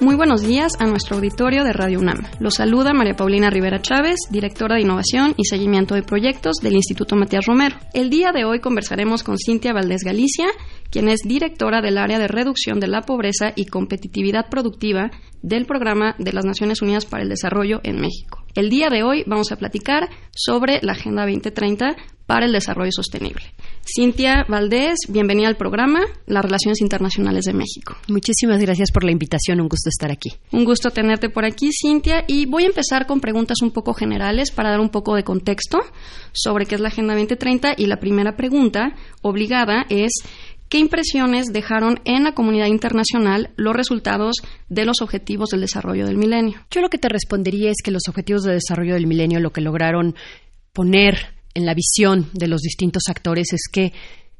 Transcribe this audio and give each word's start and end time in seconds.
Muy 0.00 0.14
buenos 0.14 0.42
días 0.42 0.74
a 0.78 0.86
nuestro 0.86 1.16
auditorio 1.16 1.64
de 1.64 1.72
Radio 1.72 1.98
UNAM. 1.98 2.22
Los 2.38 2.54
saluda 2.54 2.92
María 2.92 3.14
Paulina 3.14 3.50
Rivera 3.50 3.82
Chávez, 3.82 4.16
directora 4.30 4.76
de 4.76 4.82
Innovación 4.82 5.34
y 5.36 5.44
Seguimiento 5.44 5.96
de 5.96 6.04
Proyectos 6.04 6.58
del 6.62 6.76
Instituto 6.76 7.16
Matías 7.16 7.46
Romero. 7.46 7.76
El 7.94 8.08
día 8.08 8.30
de 8.30 8.44
hoy 8.44 8.60
conversaremos 8.60 9.24
con 9.24 9.38
Cintia 9.38 9.72
Valdés 9.72 10.04
Galicia, 10.04 10.46
quien 10.92 11.08
es 11.08 11.22
directora 11.24 11.80
del 11.82 11.98
área 11.98 12.20
de 12.20 12.28
reducción 12.28 12.78
de 12.78 12.86
la 12.86 13.02
pobreza 13.02 13.52
y 13.56 13.66
competitividad 13.66 14.48
productiva 14.48 15.10
del 15.42 15.66
Programa 15.66 16.14
de 16.18 16.32
las 16.32 16.44
Naciones 16.44 16.80
Unidas 16.80 17.04
para 17.04 17.24
el 17.24 17.28
Desarrollo 17.28 17.80
en 17.82 18.00
México. 18.00 18.44
El 18.58 18.70
día 18.70 18.88
de 18.90 19.04
hoy 19.04 19.22
vamos 19.24 19.52
a 19.52 19.56
platicar 19.56 20.08
sobre 20.34 20.80
la 20.82 20.94
Agenda 20.94 21.22
2030 21.22 21.94
para 22.26 22.44
el 22.44 22.50
Desarrollo 22.50 22.90
Sostenible. 22.90 23.44
Cintia 23.86 24.44
Valdés, 24.48 24.98
bienvenida 25.08 25.46
al 25.46 25.56
programa 25.56 26.00
Las 26.26 26.44
Relaciones 26.44 26.80
Internacionales 26.80 27.44
de 27.44 27.54
México. 27.54 27.96
Muchísimas 28.08 28.60
gracias 28.60 28.90
por 28.90 29.04
la 29.04 29.12
invitación, 29.12 29.60
un 29.60 29.68
gusto 29.68 29.88
estar 29.88 30.10
aquí. 30.10 30.30
Un 30.50 30.64
gusto 30.64 30.90
tenerte 30.90 31.30
por 31.30 31.44
aquí, 31.44 31.70
Cintia, 31.72 32.24
y 32.26 32.46
voy 32.46 32.64
a 32.64 32.66
empezar 32.66 33.06
con 33.06 33.20
preguntas 33.20 33.62
un 33.62 33.70
poco 33.70 33.94
generales 33.94 34.50
para 34.50 34.70
dar 34.70 34.80
un 34.80 34.90
poco 34.90 35.14
de 35.14 35.22
contexto 35.22 35.78
sobre 36.32 36.66
qué 36.66 36.74
es 36.74 36.80
la 36.80 36.88
Agenda 36.88 37.14
2030 37.14 37.74
y 37.78 37.86
la 37.86 38.00
primera 38.00 38.36
pregunta 38.36 38.96
obligada 39.22 39.86
es 39.88 40.10
¿Qué 40.68 40.78
impresiones 40.78 41.46
dejaron 41.46 42.00
en 42.04 42.24
la 42.24 42.34
comunidad 42.34 42.66
internacional 42.66 43.50
los 43.56 43.74
resultados 43.74 44.36
de 44.68 44.84
los 44.84 45.00
objetivos 45.00 45.48
del 45.48 45.62
desarrollo 45.62 46.04
del 46.06 46.18
milenio? 46.18 46.60
Yo 46.70 46.82
lo 46.82 46.90
que 46.90 46.98
te 46.98 47.08
respondería 47.08 47.70
es 47.70 47.78
que 47.82 47.90
los 47.90 48.02
objetivos 48.06 48.42
de 48.42 48.52
desarrollo 48.52 48.92
del 48.92 49.06
milenio 49.06 49.40
lo 49.40 49.50
que 49.50 49.62
lograron 49.62 50.14
poner 50.74 51.38
en 51.54 51.64
la 51.64 51.72
visión 51.72 52.28
de 52.34 52.48
los 52.48 52.60
distintos 52.60 53.04
actores 53.08 53.54
es 53.54 53.62
que 53.72 53.94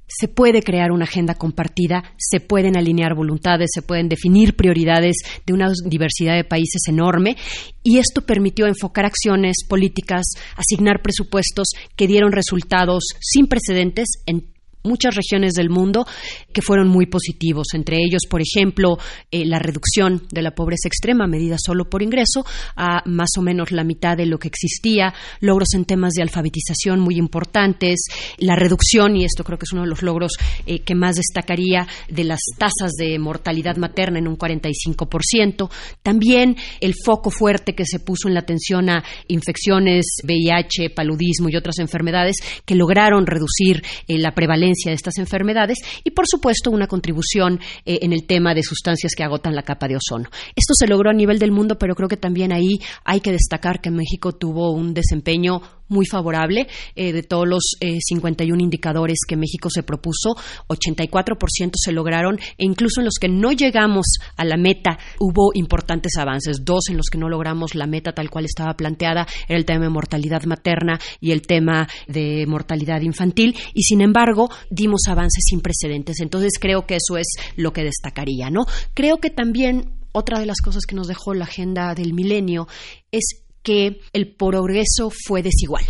se 0.06 0.29
puede 0.29 0.62
crear 0.62 0.91
una 0.91 1.05
agenda 1.05 1.34
compartida, 1.34 2.03
se 2.17 2.41
pueden 2.41 2.77
alinear 2.77 3.15
voluntades, 3.15 3.71
se 3.73 3.83
pueden 3.83 4.09
definir 4.09 4.55
prioridades 4.55 5.17
de 5.47 5.53
una 5.53 5.71
diversidad 5.84 6.34
de 6.34 6.45
países 6.45 6.83
enorme 6.89 7.37
y 7.83 7.99
esto 7.99 8.23
permitió 8.23 8.67
enfocar 8.67 9.06
acciones 9.06 9.56
políticas, 9.69 10.27
asignar 10.56 11.03
presupuestos 11.03 11.69
que 11.97 12.06
dieron 12.06 12.33
resultados 12.33 13.05
sin 13.21 13.47
precedentes 13.47 14.09
en 14.27 14.47
muchas 14.83 15.15
regiones 15.15 15.55
del 15.55 15.71
mundo 15.71 16.07
que 16.53 16.62
fueron 16.62 16.89
muy 16.89 17.07
positivos, 17.07 17.69
entre 17.75 17.98
ellos, 17.98 18.23
por 18.29 18.41
ejemplo, 18.41 18.98
eh, 19.31 19.45
la 19.45 19.59
reducción 19.59 20.27
de 20.31 20.43
la 20.43 20.55
pobreza 20.55 20.89
extrema 20.89 21.27
medida 21.27 21.57
solo 21.59 21.89
por 21.89 22.03
ingreso 22.03 22.45
a 22.77 23.03
más 23.06 23.31
o 23.39 23.43
menos 23.43 23.73
la 23.73 23.84
mitad 23.84 24.17
de 24.17 24.27
lo 24.27 24.39
que 24.39 24.49
existía, 24.49 25.15
logros 25.41 25.75
en 25.75 25.84
temas 25.84 26.12
de 26.15 26.23
alfabetización 26.23 27.01
muy 27.01 27.17
importantes, 27.17 28.01
la 28.39 28.56
reducción, 28.56 29.17
y 29.17 29.25
esto 29.25 29.45
creo 29.45 29.59
que 29.59 29.65
es 29.65 29.73
uno 29.73 29.83
de 29.83 29.89
los 29.89 30.03
logros 30.03 30.33
eh, 30.67 30.81
que 30.81 30.95
más 30.95 31.17
destacaría, 31.17 31.87
de 32.09 32.25
las 32.25 32.41
tasas 32.56 32.93
de 32.99 33.19
mortalidad 33.19 33.77
materna 33.77 34.19
en 34.19 34.29
un 34.29 34.39
45%, 34.39 35.71
también 36.03 36.56
el 36.81 36.95
foco 37.05 37.31
fuerte 37.31 37.75
que 37.75 37.84
se 37.84 38.01
puso 38.01 38.29
en 38.29 38.34
la 38.34 38.41
atención 38.41 38.89
a 38.91 39.05
infecciones, 39.29 40.06
VIH, 40.25 40.91
paludismo 40.91 41.49
y 41.49 41.56
otras 41.56 41.79
enfermedades 41.79 42.37
que 42.65 42.75
lograron 42.75 43.27
reducir 43.27 43.83
eh, 44.06 44.19
la 44.19 44.33
prevalencia 44.33 44.78
de 44.87 44.93
estas 44.93 45.19
enfermedades 45.19 45.78
y, 46.05 46.11
por 46.11 46.27
supuesto, 46.28 46.71
una 46.71 46.87
contribución 46.87 47.61
eh, 47.84 47.99
en 48.03 48.12
el 48.12 48.25
tema 48.27 48.55
de 48.55 48.62
sustancias 48.62 49.12
que 49.16 49.25
agotan 49.25 49.55
la 49.55 49.62
capa 49.62 49.89
de 49.89 49.97
ozono. 49.97 50.31
Esto 50.55 50.75
se 50.75 50.87
logró 50.87 51.11
a 51.11 51.15
nivel 51.15 51.39
del 51.39 51.53
mundo, 51.53 51.78
pero 51.78 51.94
creo 51.94 52.09
que 52.09 52.16
también 52.16 52.53
ahí 52.53 52.78
hay 53.05 53.21
que 53.21 53.33
destacar 53.33 53.81
que 53.81 53.91
México 53.91 54.33
tuvo 54.33 54.72
un 54.72 54.94
desempeño 54.94 55.61
muy 55.88 56.06
favorable. 56.06 56.69
Eh, 56.94 57.12
de 57.12 57.22
todos 57.22 57.47
los 57.47 57.76
51 57.81 58.59
eh, 58.59 58.62
indicadores 58.62 59.19
que 59.26 59.37
México 59.37 59.69
se 59.71 59.82
propuso, 59.82 60.37
84% 60.69 61.72
se 61.75 61.93
lograron 61.93 62.38
e 62.56 62.65
incluso 62.65 63.00
en 63.00 63.06
los 63.06 63.15
que 63.21 63.28
no 63.28 63.53
llegamos 63.53 64.06
a 64.37 64.44
la 64.44 64.56
meta 64.56 64.98
hubo 65.19 65.50
importantes 65.54 66.16
avances. 66.16 66.65
Dos 66.65 66.88
en 66.91 66.97
los 66.97 67.06
que 67.10 67.19
no 67.19 67.28
logramos 67.28 67.75
la 67.75 67.87
meta 67.87 68.12
tal 68.12 68.31
cual 68.31 68.44
estaba 68.44 68.75
planteada 68.75 69.27
era 69.48 69.59
el 69.59 69.65
tema 69.65 69.84
de 69.84 69.91
mortalidad 69.91 70.44
materna 70.44 70.98
y 71.21 71.32
el 71.32 71.43
tema 71.43 71.88
de 72.06 72.44
mortalidad 72.47 73.00
infantil 73.03 73.56
y 73.75 73.82
sin 73.82 74.00
embargo 74.00 74.50
dimos 74.71 75.03
avances 75.09 75.44
sin 75.48 75.60
precedentes. 75.60 76.21
Entonces 76.21 76.53
creo 76.60 76.87
que 76.87 76.97
eso 76.97 77.16
es 77.16 77.28
lo 77.56 77.72
que 77.72 77.84
destacaría, 77.84 78.50
¿no? 78.50 78.66
Creo 78.94 79.19
que 79.19 79.31
también 79.31 79.93
otra 80.12 80.38
de 80.38 80.47
las 80.47 80.60
cosas 80.60 80.84
que 80.87 80.94
nos 80.94 81.06
dejó 81.06 81.34
la 81.34 81.44
agenda 81.44 81.94
del 81.94 82.12
milenio 82.12 82.66
es 83.12 83.44
que 83.63 84.01
el 84.13 84.35
progreso 84.35 85.11
fue 85.11 85.43
desigual. 85.43 85.85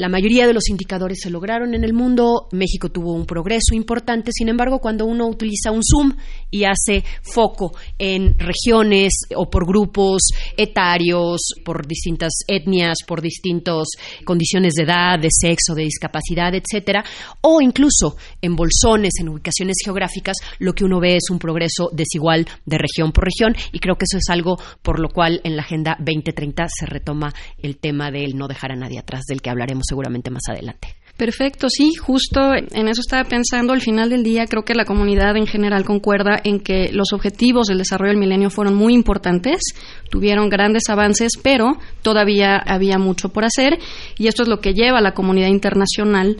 La 0.00 0.08
mayoría 0.08 0.46
de 0.46 0.54
los 0.54 0.70
indicadores 0.70 1.18
se 1.20 1.28
lograron 1.28 1.74
en 1.74 1.84
el 1.84 1.92
mundo, 1.92 2.48
México 2.52 2.88
tuvo 2.88 3.12
un 3.12 3.26
progreso 3.26 3.74
importante, 3.74 4.30
sin 4.32 4.48
embargo, 4.48 4.78
cuando 4.78 5.04
uno 5.04 5.26
utiliza 5.26 5.72
un 5.72 5.82
zoom 5.84 6.16
y 6.50 6.64
hace 6.64 7.04
foco 7.20 7.76
en 7.98 8.34
regiones 8.38 9.12
o 9.36 9.50
por 9.50 9.66
grupos 9.66 10.22
etarios, 10.56 11.52
por 11.66 11.86
distintas 11.86 12.32
etnias, 12.48 13.00
por 13.06 13.20
distintas 13.20 13.88
condiciones 14.24 14.72
de 14.72 14.84
edad, 14.84 15.18
de 15.18 15.28
sexo, 15.30 15.74
de 15.74 15.82
discapacidad, 15.82 16.54
etcétera, 16.54 17.04
o 17.42 17.60
incluso 17.60 18.16
en 18.40 18.56
bolsones, 18.56 19.12
en 19.20 19.28
ubicaciones 19.28 19.76
geográficas, 19.84 20.38
lo 20.60 20.72
que 20.72 20.86
uno 20.86 20.98
ve 20.98 21.16
es 21.16 21.28
un 21.30 21.38
progreso 21.38 21.90
desigual 21.92 22.46
de 22.64 22.78
región 22.78 23.12
por 23.12 23.24
región. 23.24 23.54
Y 23.70 23.80
creo 23.80 23.96
que 23.96 24.06
eso 24.08 24.16
es 24.16 24.30
algo 24.30 24.56
por 24.80 24.98
lo 24.98 25.10
cual 25.10 25.42
en 25.44 25.56
la 25.56 25.62
Agenda 25.62 25.94
2030 25.98 26.68
se 26.70 26.86
retoma 26.86 27.34
el 27.58 27.76
tema 27.76 28.10
del 28.10 28.38
no 28.38 28.48
dejar 28.48 28.72
a 28.72 28.76
nadie 28.76 28.98
atrás, 28.98 29.24
del 29.28 29.42
que 29.42 29.50
hablaremos 29.50 29.89
seguramente 29.90 30.30
más 30.30 30.42
adelante. 30.48 30.94
Perfecto, 31.16 31.68
sí, 31.68 31.92
justo 31.96 32.54
en 32.54 32.88
eso 32.88 33.02
estaba 33.02 33.28
pensando. 33.28 33.74
Al 33.74 33.82
final 33.82 34.08
del 34.08 34.22
día 34.22 34.46
creo 34.46 34.64
que 34.64 34.74
la 34.74 34.86
comunidad 34.86 35.36
en 35.36 35.46
general 35.46 35.84
concuerda 35.84 36.40
en 36.42 36.60
que 36.60 36.90
los 36.94 37.12
objetivos 37.12 37.66
del 37.66 37.76
desarrollo 37.76 38.12
del 38.12 38.18
milenio 38.18 38.48
fueron 38.48 38.74
muy 38.74 38.94
importantes, 38.94 39.60
tuvieron 40.08 40.48
grandes 40.48 40.88
avances, 40.88 41.32
pero 41.42 41.76
todavía 42.00 42.56
había 42.56 42.96
mucho 42.96 43.28
por 43.28 43.44
hacer 43.44 43.78
y 44.16 44.28
esto 44.28 44.44
es 44.44 44.48
lo 44.48 44.60
que 44.60 44.72
lleva 44.72 45.00
a 45.00 45.02
la 45.02 45.12
comunidad 45.12 45.48
internacional 45.48 46.38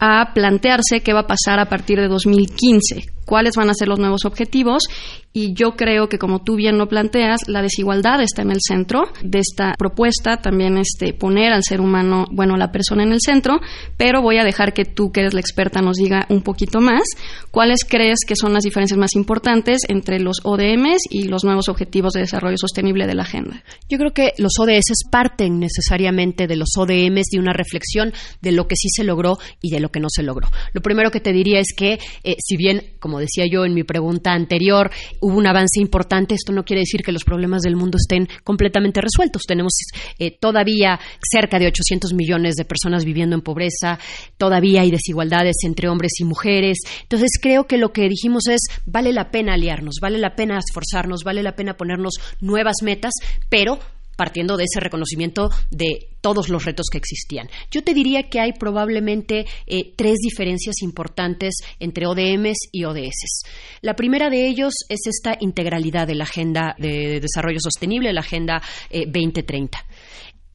a 0.00 0.32
plantearse 0.32 1.02
qué 1.04 1.12
va 1.12 1.20
a 1.20 1.26
pasar 1.26 1.60
a 1.60 1.66
partir 1.66 2.00
de 2.00 2.08
2015, 2.08 3.04
cuáles 3.26 3.54
van 3.54 3.68
a 3.68 3.74
ser 3.74 3.88
los 3.88 3.98
nuevos 3.98 4.24
objetivos 4.24 4.84
y 5.32 5.54
yo 5.54 5.76
creo 5.76 6.08
que 6.08 6.18
como 6.18 6.42
tú 6.42 6.56
bien 6.56 6.78
lo 6.78 6.88
planteas, 6.88 7.48
la 7.48 7.62
desigualdad 7.62 8.20
está 8.20 8.42
en 8.42 8.50
el 8.50 8.58
centro 8.60 9.04
de 9.22 9.38
esta 9.38 9.74
propuesta, 9.78 10.36
también 10.36 10.76
este 10.76 11.14
poner 11.14 11.52
al 11.52 11.62
ser 11.62 11.80
humano, 11.80 12.26
bueno, 12.30 12.56
la 12.56 12.70
persona 12.70 13.02
en 13.02 13.12
el 13.12 13.20
centro, 13.20 13.60
pero 13.96 14.20
voy 14.20 14.38
a 14.38 14.44
dejar 14.44 14.74
que 14.74 14.84
tú 14.84 15.10
que 15.10 15.20
eres 15.20 15.34
la 15.34 15.40
experta 15.40 15.80
nos 15.80 15.96
diga 15.96 16.26
un 16.28 16.42
poquito 16.42 16.80
más 16.80 17.02
cuáles 17.50 17.84
crees 17.84 18.20
que 18.26 18.36
son 18.36 18.52
las 18.52 18.64
diferencias 18.64 18.98
más 18.98 19.14
importantes 19.14 19.82
entre 19.88 20.20
los 20.20 20.38
ODMs 20.44 21.02
y 21.10 21.24
los 21.24 21.44
nuevos 21.44 21.68
objetivos 21.68 22.12
de 22.12 22.20
desarrollo 22.20 22.56
sostenible 22.58 23.06
de 23.06 23.14
la 23.14 23.22
agenda. 23.22 23.62
Yo 23.88 23.98
creo 23.98 24.12
que 24.12 24.32
los 24.38 24.52
ODS 24.58 25.08
parten 25.10 25.58
necesariamente 25.58 26.46
de 26.46 26.56
los 26.56 26.70
ODMs 26.76 27.26
de 27.32 27.38
una 27.38 27.52
reflexión 27.52 28.12
de 28.40 28.52
lo 28.52 28.68
que 28.68 28.76
sí 28.76 28.88
se 28.94 29.04
logró 29.04 29.38
y 29.60 29.70
de 29.70 29.80
lo 29.80 29.90
que 29.90 30.00
no 30.00 30.08
se 30.10 30.22
logró. 30.22 30.48
Lo 30.72 30.82
primero 30.82 31.10
que 31.10 31.20
te 31.20 31.32
diría 31.32 31.60
es 31.60 31.74
que 31.74 31.98
eh, 32.24 32.36
si 32.38 32.56
bien, 32.56 32.94
como 33.00 33.18
decía 33.18 33.46
yo 33.50 33.64
en 33.64 33.74
mi 33.74 33.84
pregunta 33.84 34.32
anterior, 34.32 34.90
hubo 35.22 35.38
un 35.38 35.46
avance 35.46 35.80
importante. 35.80 36.34
Esto 36.34 36.52
no 36.52 36.64
quiere 36.64 36.80
decir 36.80 37.00
que 37.02 37.12
los 37.12 37.24
problemas 37.24 37.62
del 37.62 37.76
mundo 37.76 37.96
estén 37.96 38.28
completamente 38.44 39.00
resueltos. 39.00 39.42
Tenemos 39.46 39.72
eh, 40.18 40.36
todavía 40.38 41.00
cerca 41.22 41.58
de 41.58 41.68
800 41.68 42.12
millones 42.12 42.56
de 42.56 42.64
personas 42.64 43.04
viviendo 43.04 43.34
en 43.34 43.42
pobreza, 43.42 43.98
todavía 44.36 44.82
hay 44.82 44.90
desigualdades 44.90 45.56
entre 45.64 45.88
hombres 45.88 46.12
y 46.18 46.24
mujeres. 46.24 46.78
Entonces 47.02 47.30
creo 47.40 47.66
que 47.66 47.78
lo 47.78 47.92
que 47.92 48.08
dijimos 48.08 48.46
es, 48.48 48.60
vale 48.84 49.12
la 49.12 49.30
pena 49.30 49.54
aliarnos, 49.54 49.96
vale 50.00 50.18
la 50.18 50.34
pena 50.34 50.58
esforzarnos, 50.58 51.24
vale 51.24 51.42
la 51.42 51.56
pena 51.56 51.76
ponernos 51.76 52.14
nuevas 52.40 52.76
metas, 52.82 53.12
pero 53.48 53.78
partiendo 54.16 54.56
de 54.56 54.64
ese 54.64 54.80
reconocimiento 54.80 55.50
de 55.70 56.08
todos 56.20 56.48
los 56.48 56.64
retos 56.64 56.86
que 56.90 56.98
existían. 56.98 57.48
Yo 57.70 57.82
te 57.82 57.94
diría 57.94 58.28
que 58.28 58.40
hay 58.40 58.52
probablemente 58.52 59.46
eh, 59.66 59.92
tres 59.96 60.18
diferencias 60.22 60.76
importantes 60.82 61.54
entre 61.80 62.06
ODMs 62.06 62.68
y 62.70 62.84
ODS. 62.84 63.44
La 63.80 63.96
primera 63.96 64.30
de 64.30 64.46
ellos 64.46 64.74
es 64.88 65.00
esta 65.06 65.36
integralidad 65.40 66.06
de 66.06 66.14
la 66.14 66.24
Agenda 66.24 66.74
de 66.78 67.20
Desarrollo 67.20 67.58
Sostenible, 67.60 68.12
la 68.12 68.20
Agenda 68.20 68.62
2030. 68.90 69.78
Eh, 69.78 69.82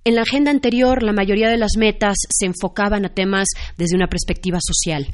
en 0.08 0.16
la 0.16 0.22
agenda 0.22 0.52
anterior, 0.52 1.04
la 1.04 1.12
mayoría 1.12 1.50
de 1.50 1.58
las 1.58 1.72
metas 1.78 2.16
se 2.30 2.46
enfocaban 2.46 3.04
a 3.04 3.14
temas 3.14 3.48
desde 3.76 3.98
una 3.98 4.08
perspectiva 4.08 4.58
social. 4.62 5.06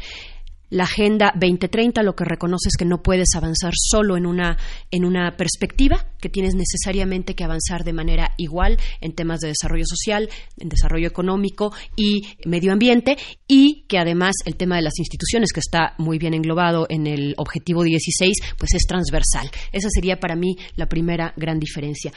La 0.74 0.86
Agenda 0.86 1.32
2030 1.36 2.02
lo 2.02 2.16
que 2.16 2.26
reconoce 2.26 2.70
es 2.70 2.78
que 2.78 2.84
no 2.84 3.04
puedes 3.04 3.36
avanzar 3.36 3.74
solo 3.76 4.18
en 4.18 4.26
una, 4.26 4.58
en 4.90 5.06
una 5.06 5.38
perspectiva, 5.38 6.08
que 6.20 6.30
tienes 6.30 6.56
necesariamente 6.56 7.36
que 7.36 7.44
avanzar 7.44 7.84
de 7.84 7.94
manera 7.94 8.34
igual 8.38 8.80
en 9.00 9.14
temas 9.14 9.42
de 9.42 9.50
desarrollo 9.50 9.86
social, 9.86 10.32
en 10.58 10.70
desarrollo 10.70 11.08
económico 11.08 11.74
y 11.96 12.24
medio 12.46 12.74
ambiente, 12.74 13.18
y 13.48 13.86
que 13.88 14.00
además 14.00 14.34
el 14.46 14.56
tema 14.56 14.78
de 14.78 14.82
las 14.82 14.98
instituciones, 14.98 15.54
que 15.54 15.60
está 15.60 15.94
muy 16.00 16.18
bien 16.18 16.34
englobado 16.34 16.88
en 16.90 17.06
el 17.06 17.36
objetivo 17.38 17.84
16, 17.84 18.36
pues 18.58 18.74
es 18.74 18.88
transversal. 18.88 19.52
Esa 19.72 19.90
sería 19.92 20.20
para 20.20 20.36
mí 20.36 20.56
la 20.76 20.90
primera 20.90 21.36
gran 21.38 21.60
diferencia. 21.60 22.12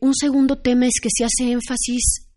Un 0.00 0.16
segundo 0.16 0.58
tema 0.58 0.86
es 0.86 0.94
que 1.00 1.10
se 1.16 1.24
hace 1.24 1.52
énfasis 1.52 2.29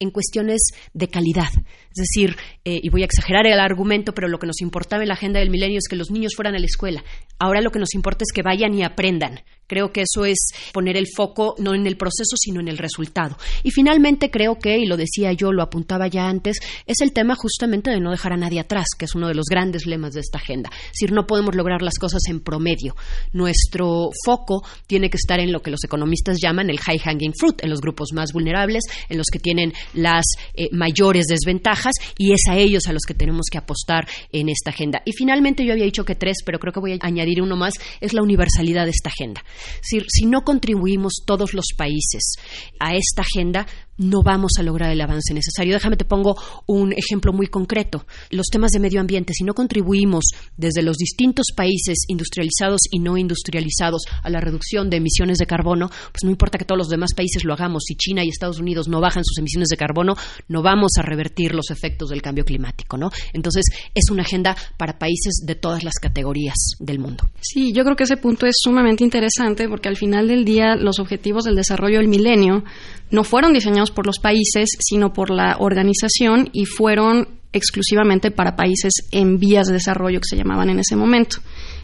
en 0.00 0.10
cuestiones 0.10 0.60
de 0.92 1.08
calidad. 1.08 1.50
Es 1.54 1.96
decir, 1.96 2.36
eh, 2.64 2.78
y 2.82 2.88
voy 2.90 3.02
a 3.02 3.06
exagerar 3.06 3.46
el 3.46 3.58
argumento, 3.58 4.12
pero 4.14 4.28
lo 4.28 4.38
que 4.38 4.46
nos 4.46 4.60
importaba 4.60 5.02
en 5.02 5.08
la 5.08 5.14
agenda 5.14 5.40
del 5.40 5.50
milenio 5.50 5.78
es 5.78 5.88
que 5.88 5.96
los 5.96 6.10
niños 6.10 6.34
fueran 6.36 6.54
a 6.54 6.58
la 6.58 6.66
escuela. 6.66 7.02
Ahora 7.38 7.60
lo 7.60 7.70
que 7.70 7.78
nos 7.78 7.94
importa 7.94 8.24
es 8.24 8.32
que 8.32 8.42
vayan 8.42 8.74
y 8.74 8.84
aprendan. 8.84 9.40
Creo 9.68 9.92
que 9.92 10.02
eso 10.02 10.24
es 10.24 10.38
poner 10.72 10.96
el 10.96 11.06
foco 11.14 11.54
no 11.58 11.74
en 11.74 11.86
el 11.86 11.98
proceso, 11.98 12.36
sino 12.36 12.60
en 12.60 12.68
el 12.68 12.78
resultado. 12.78 13.36
Y 13.62 13.70
finalmente 13.70 14.30
creo 14.30 14.58
que, 14.58 14.78
y 14.78 14.86
lo 14.86 14.96
decía 14.96 15.32
yo, 15.34 15.52
lo 15.52 15.62
apuntaba 15.62 16.08
ya 16.08 16.26
antes, 16.26 16.58
es 16.86 17.00
el 17.02 17.12
tema 17.12 17.34
justamente 17.36 17.90
de 17.90 18.00
no 18.00 18.10
dejar 18.10 18.32
a 18.32 18.38
nadie 18.38 18.60
atrás, 18.60 18.86
que 18.98 19.04
es 19.04 19.14
uno 19.14 19.28
de 19.28 19.34
los 19.34 19.44
grandes 19.44 19.86
lemas 19.86 20.14
de 20.14 20.20
esta 20.20 20.38
agenda. 20.38 20.70
Es 20.72 20.92
decir, 20.92 21.12
no 21.12 21.26
podemos 21.26 21.54
lograr 21.54 21.82
las 21.82 21.98
cosas 21.98 22.22
en 22.30 22.40
promedio. 22.40 22.96
Nuestro 23.32 24.08
foco 24.24 24.62
tiene 24.86 25.10
que 25.10 25.18
estar 25.18 25.38
en 25.38 25.52
lo 25.52 25.60
que 25.60 25.70
los 25.70 25.84
economistas 25.84 26.38
llaman 26.40 26.70
el 26.70 26.80
high 26.80 26.98
hanging 26.98 27.34
fruit, 27.38 27.62
en 27.62 27.68
los 27.68 27.82
grupos 27.82 28.12
más 28.14 28.32
vulnerables, 28.32 28.84
en 29.10 29.18
los 29.18 29.26
que 29.30 29.38
tienen 29.38 29.74
las 29.94 30.24
eh, 30.54 30.68
mayores 30.72 31.26
desventajas, 31.26 31.94
y 32.16 32.32
es 32.32 32.42
a 32.48 32.56
ellos 32.56 32.86
a 32.86 32.92
los 32.92 33.02
que 33.06 33.14
tenemos 33.14 33.46
que 33.50 33.58
apostar 33.58 34.08
en 34.32 34.48
esta 34.48 34.70
agenda. 34.70 35.02
Y 35.04 35.12
finalmente 35.12 35.64
yo 35.64 35.72
había 35.72 35.84
dicho 35.84 36.04
que 36.04 36.14
tres, 36.14 36.38
pero 36.44 36.58
creo 36.58 36.72
que 36.72 36.80
voy 36.80 36.92
a 36.92 36.98
añadir 37.00 37.42
uno 37.42 37.56
más, 37.56 37.74
es 38.00 38.12
la 38.12 38.22
universalidad 38.22 38.84
de 38.84 38.90
esta 38.90 39.10
agenda. 39.10 39.44
Si, 39.82 40.00
si 40.08 40.26
no 40.26 40.42
contribuimos 40.42 41.22
todos 41.26 41.54
los 41.54 41.66
países 41.76 42.34
a 42.80 42.94
esta 42.94 43.22
agenda, 43.22 43.66
no 43.98 44.22
vamos 44.22 44.52
a 44.58 44.62
lograr 44.62 44.90
el 44.90 45.00
avance 45.00 45.34
necesario. 45.34 45.74
Déjame 45.74 45.96
te 45.96 46.04
pongo 46.04 46.36
un 46.66 46.92
ejemplo 46.92 47.32
muy 47.32 47.48
concreto. 47.48 48.06
Los 48.30 48.46
temas 48.46 48.70
de 48.70 48.80
medio 48.80 49.00
ambiente, 49.00 49.32
si 49.34 49.44
no 49.44 49.54
contribuimos 49.54 50.24
desde 50.56 50.82
los 50.82 50.96
distintos 50.96 51.46
países 51.54 51.98
industrializados 52.08 52.80
y 52.90 53.00
no 53.00 53.16
industrializados 53.16 54.02
a 54.22 54.30
la 54.30 54.40
reducción 54.40 54.88
de 54.90 54.98
emisiones 54.98 55.38
de 55.38 55.46
carbono, 55.46 55.88
pues 55.88 56.24
no 56.24 56.30
importa 56.30 56.58
que 56.58 56.64
todos 56.64 56.78
los 56.78 56.88
demás 56.88 57.10
países 57.14 57.44
lo 57.44 57.52
hagamos. 57.52 57.84
Si 57.86 57.96
China 57.96 58.24
y 58.24 58.28
Estados 58.28 58.58
Unidos 58.58 58.88
no 58.88 59.00
bajan 59.00 59.24
sus 59.24 59.38
emisiones 59.38 59.68
de 59.68 59.76
carbono, 59.76 60.14
no 60.48 60.62
vamos 60.62 60.92
a 60.98 61.02
revertir 61.02 61.54
los 61.54 61.70
efectos 61.70 62.10
del 62.10 62.22
cambio 62.22 62.44
climático, 62.44 62.96
¿no? 62.96 63.10
Entonces, 63.32 63.64
es 63.94 64.10
una 64.10 64.22
agenda 64.22 64.56
para 64.76 64.98
países 64.98 65.42
de 65.44 65.54
todas 65.54 65.82
las 65.84 65.94
categorías 65.94 66.56
del 66.78 66.98
mundo. 66.98 67.28
Sí, 67.40 67.72
yo 67.72 67.84
creo 67.84 67.96
que 67.96 68.04
ese 68.04 68.16
punto 68.16 68.46
es 68.46 68.56
sumamente 68.60 69.04
interesante 69.04 69.68
porque 69.68 69.88
al 69.88 69.96
final 69.96 70.28
del 70.28 70.44
día 70.44 70.76
los 70.76 70.98
objetivos 70.98 71.44
del 71.44 71.56
desarrollo 71.56 71.98
del 71.98 72.08
milenio 72.08 72.64
no 73.10 73.24
fueron 73.24 73.52
diseñados 73.52 73.90
por 73.90 74.06
los 74.06 74.18
países, 74.18 74.68
sino 74.80 75.12
por 75.12 75.30
la 75.30 75.56
organización 75.58 76.50
y 76.52 76.64
fueron 76.66 77.28
exclusivamente 77.52 78.30
para 78.30 78.56
países 78.56 78.92
en 79.10 79.38
vías 79.38 79.66
de 79.66 79.74
desarrollo 79.74 80.20
que 80.20 80.28
se 80.28 80.36
llamaban 80.36 80.70
en 80.70 80.80
ese 80.80 80.96
momento. 80.96 81.38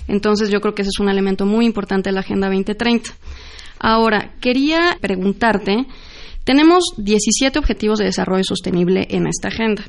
Entonces 0.09 0.51
yo 0.51 0.61
creo 0.61 0.75
que 0.75 0.83
ese 0.83 0.91
es 0.91 1.01
un 1.01 1.09
elemento 1.09 1.47
muy 1.47 1.65
importante 1.65 2.11
de 2.11 2.15
la 2.15 2.21
Agenda 2.21 2.49
2030. 2.49 3.11
Ahora, 3.79 4.35
quería 4.41 4.99
preguntarte, 5.01 5.87
tenemos 6.45 6.85
17 6.99 7.59
objetivos 7.59 7.99
de 7.99 8.07
desarrollo 8.07 8.45
sostenible 8.45 9.07
en 9.11 9.27
esta 9.27 9.49
agenda. 9.49 9.85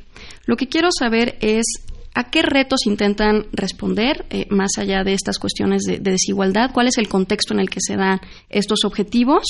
Lo 0.46 0.56
que 0.56 0.68
quiero 0.68 0.90
saber 0.98 1.38
es 1.42 1.66
¿A 2.18 2.30
qué 2.30 2.44
retos 2.44 2.88
intentan 2.88 3.46
responder, 3.52 4.26
eh, 4.30 4.48
más 4.50 4.72
allá 4.78 5.04
de 5.04 5.12
estas 5.12 5.38
cuestiones 5.38 5.84
de, 5.84 6.00
desigualdad? 6.00 6.72
¿Cuál 6.74 6.88
es 6.88 6.98
el 6.98 7.10
contexto 7.10 7.54
en 7.54 7.60
el 7.60 7.70
que 7.70 7.82
se 7.86 7.98
dan 7.98 8.22
estos 8.50 8.86
objetivos? 8.86 9.44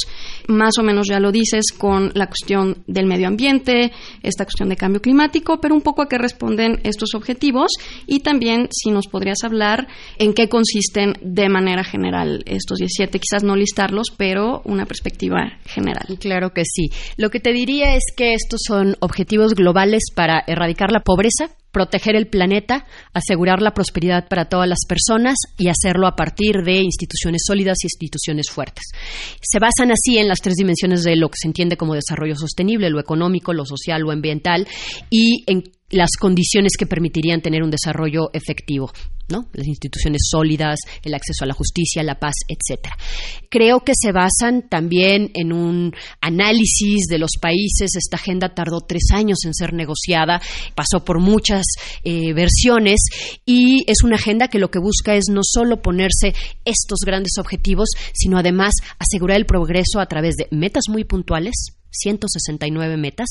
Más 0.47 0.79
o 0.79 0.83
menos 0.83 1.07
ya 1.07 1.19
lo 1.19 1.31
dices 1.31 1.65
con 1.77 2.11
la 2.15 2.25
cuestión 2.25 2.83
del 2.87 3.05
medio 3.05 3.27
ambiente, 3.27 3.91
esta 4.23 4.45
cuestión 4.45 4.69
de 4.69 4.77
cambio 4.77 4.99
climático, 4.99 5.61
pero 5.61 5.75
un 5.75 5.81
poco 5.81 6.01
a 6.01 6.09
qué 6.09 6.17
responden 6.17 6.79
estos 6.83 7.13
objetivos 7.13 7.71
y 8.07 8.21
también 8.21 8.67
si 8.71 8.89
nos 8.89 9.05
podrías 9.05 9.43
hablar 9.43 9.87
en 10.17 10.33
qué 10.33 10.49
consisten 10.49 11.13
de 11.21 11.49
manera 11.49 11.83
general 11.83 12.41
estos 12.47 12.79
17, 12.79 13.19
quizás 13.19 13.43
no 13.43 13.55
listarlos, 13.55 14.07
pero 14.17 14.63
una 14.65 14.87
perspectiva 14.87 15.59
general. 15.65 16.17
Claro 16.19 16.51
que 16.51 16.63
sí. 16.65 16.89
Lo 17.15 17.29
que 17.29 17.39
te 17.39 17.53
diría 17.53 17.95
es 17.95 18.05
que 18.17 18.33
estos 18.33 18.61
son 18.65 18.95
objetivos 19.01 19.53
globales 19.53 20.05
para 20.15 20.43
erradicar 20.47 20.91
la 20.91 21.01
pobreza, 21.01 21.51
proteger 21.75 22.15
el 22.15 22.27
planeta, 22.27 22.85
asegurar 23.13 23.61
la 23.61 23.73
prosperidad 23.73 24.29
para 24.29 24.45
todas 24.45 24.65
las 24.65 24.79
personas 24.87 25.35
y 25.57 25.67
hacerlo 25.67 26.07
a 26.07 26.15
partir 26.15 26.63
de 26.63 26.79
instituciones 26.79 27.41
sólidas 27.45 27.79
y 27.83 27.87
instituciones 27.87 28.49
fuertes. 28.49 28.85
Se 29.41 29.59
basan 29.59 29.91
así 29.91 30.17
en 30.17 30.29
las 30.29 30.39
tres 30.39 30.55
dimensiones 30.55 31.03
de 31.03 31.17
lo 31.17 31.27
que 31.27 31.35
se 31.37 31.49
entiende 31.49 31.75
como 31.75 31.93
desarrollo 31.93 32.37
sostenible, 32.37 32.89
lo 32.89 33.01
económico, 33.01 33.51
lo 33.51 33.65
social, 33.65 34.03
lo 34.03 34.11
ambiental, 34.11 34.65
y 35.09 35.43
en 35.47 35.63
las 35.95 36.11
condiciones 36.19 36.73
que 36.77 36.85
permitirían 36.85 37.41
tener 37.41 37.63
un 37.63 37.71
desarrollo 37.71 38.29
efectivo, 38.33 38.91
¿no? 39.29 39.47
Las 39.53 39.65
instituciones 39.65 40.23
sólidas, 40.29 40.77
el 41.03 41.13
acceso 41.13 41.45
a 41.45 41.47
la 41.47 41.53
justicia, 41.53 42.03
la 42.03 42.19
paz, 42.19 42.33
etcétera. 42.49 42.97
Creo 43.49 43.79
que 43.79 43.93
se 43.95 44.11
basan 44.11 44.67
también 44.69 45.31
en 45.33 45.53
un 45.53 45.93
análisis 46.19 47.07
de 47.07 47.17
los 47.17 47.31
países. 47.41 47.95
Esta 47.95 48.17
agenda 48.17 48.53
tardó 48.53 48.81
tres 48.81 49.03
años 49.13 49.39
en 49.45 49.53
ser 49.53 49.73
negociada, 49.73 50.41
pasó 50.75 51.05
por 51.05 51.19
muchas 51.19 51.63
eh, 52.03 52.33
versiones 52.33 52.99
y 53.45 53.89
es 53.89 54.03
una 54.03 54.17
agenda 54.17 54.49
que 54.49 54.59
lo 54.59 54.69
que 54.69 54.79
busca 54.79 55.15
es 55.15 55.25
no 55.31 55.41
solo 55.43 55.81
ponerse 55.81 56.33
estos 56.65 56.99
grandes 57.05 57.37
objetivos, 57.39 57.89
sino 58.13 58.37
además 58.37 58.73
asegurar 58.99 59.37
el 59.37 59.45
progreso 59.45 60.01
a 60.01 60.07
través 60.07 60.35
de 60.35 60.47
metas 60.51 60.83
muy 60.89 61.05
puntuales, 61.05 61.53
169 61.91 62.97
metas, 62.97 63.27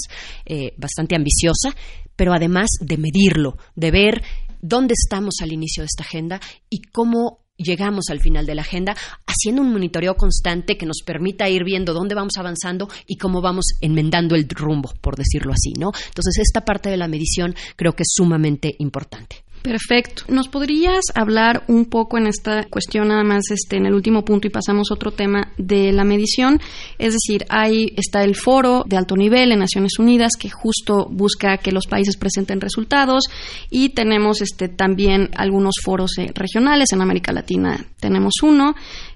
eh, 0.46 0.72
bastante 0.78 1.14
ambiciosa, 1.14 1.74
pero 2.16 2.32
además 2.32 2.68
de 2.80 2.96
medirlo, 2.96 3.56
de 3.74 3.90
ver 3.90 4.22
dónde 4.60 4.94
estamos 4.94 5.36
al 5.42 5.52
inicio 5.52 5.82
de 5.82 5.86
esta 5.86 6.04
agenda 6.04 6.40
y 6.70 6.82
cómo 6.82 7.44
llegamos 7.56 8.06
al 8.10 8.20
final 8.20 8.46
de 8.46 8.54
la 8.54 8.62
agenda, 8.62 8.96
haciendo 9.26 9.62
un 9.62 9.72
monitoreo 9.72 10.16
constante 10.16 10.76
que 10.76 10.86
nos 10.86 11.02
permita 11.04 11.48
ir 11.48 11.64
viendo 11.64 11.92
dónde 11.92 12.14
vamos 12.14 12.36
avanzando 12.36 12.88
y 13.06 13.16
cómo 13.16 13.40
vamos 13.40 13.66
enmendando 13.80 14.34
el 14.34 14.48
rumbo, 14.48 14.92
por 15.00 15.16
decirlo 15.16 15.52
así, 15.52 15.72
¿no? 15.78 15.92
Entonces, 16.06 16.38
esta 16.38 16.64
parte 16.64 16.88
de 16.88 16.96
la 16.96 17.08
medición 17.08 17.54
creo 17.76 17.92
que 17.92 18.02
es 18.02 18.12
sumamente 18.12 18.74
importante. 18.78 19.44
Perfecto. 19.64 20.24
¿Nos 20.28 20.48
podrías 20.48 21.04
hablar 21.14 21.64
un 21.68 21.86
poco 21.86 22.18
en 22.18 22.26
esta 22.26 22.64
cuestión, 22.64 23.08
nada 23.08 23.24
más 23.24 23.50
este, 23.50 23.78
en 23.78 23.86
el 23.86 23.94
último 23.94 24.22
punto 24.22 24.46
y 24.46 24.50
pasamos 24.50 24.90
a 24.90 24.94
otro 24.94 25.10
tema 25.10 25.54
de 25.56 25.90
la 25.90 26.04
medición? 26.04 26.60
Es 26.98 27.14
decir, 27.14 27.46
ahí 27.48 27.94
está 27.96 28.24
el 28.24 28.36
foro 28.36 28.84
de 28.86 28.98
alto 28.98 29.16
nivel 29.16 29.52
en 29.52 29.60
Naciones 29.60 29.98
Unidas 29.98 30.32
que 30.38 30.50
justo 30.50 31.08
busca 31.10 31.56
que 31.56 31.72
los 31.72 31.86
países 31.86 32.18
presenten 32.18 32.60
resultados 32.60 33.24
y 33.70 33.88
tenemos 33.88 34.42
este, 34.42 34.68
también 34.68 35.30
algunos 35.34 35.76
foros 35.82 36.18
eh, 36.18 36.30
regionales. 36.34 36.92
En 36.92 37.00
América 37.00 37.32
Latina 37.32 37.86
tenemos 38.00 38.34
uno 38.42 38.74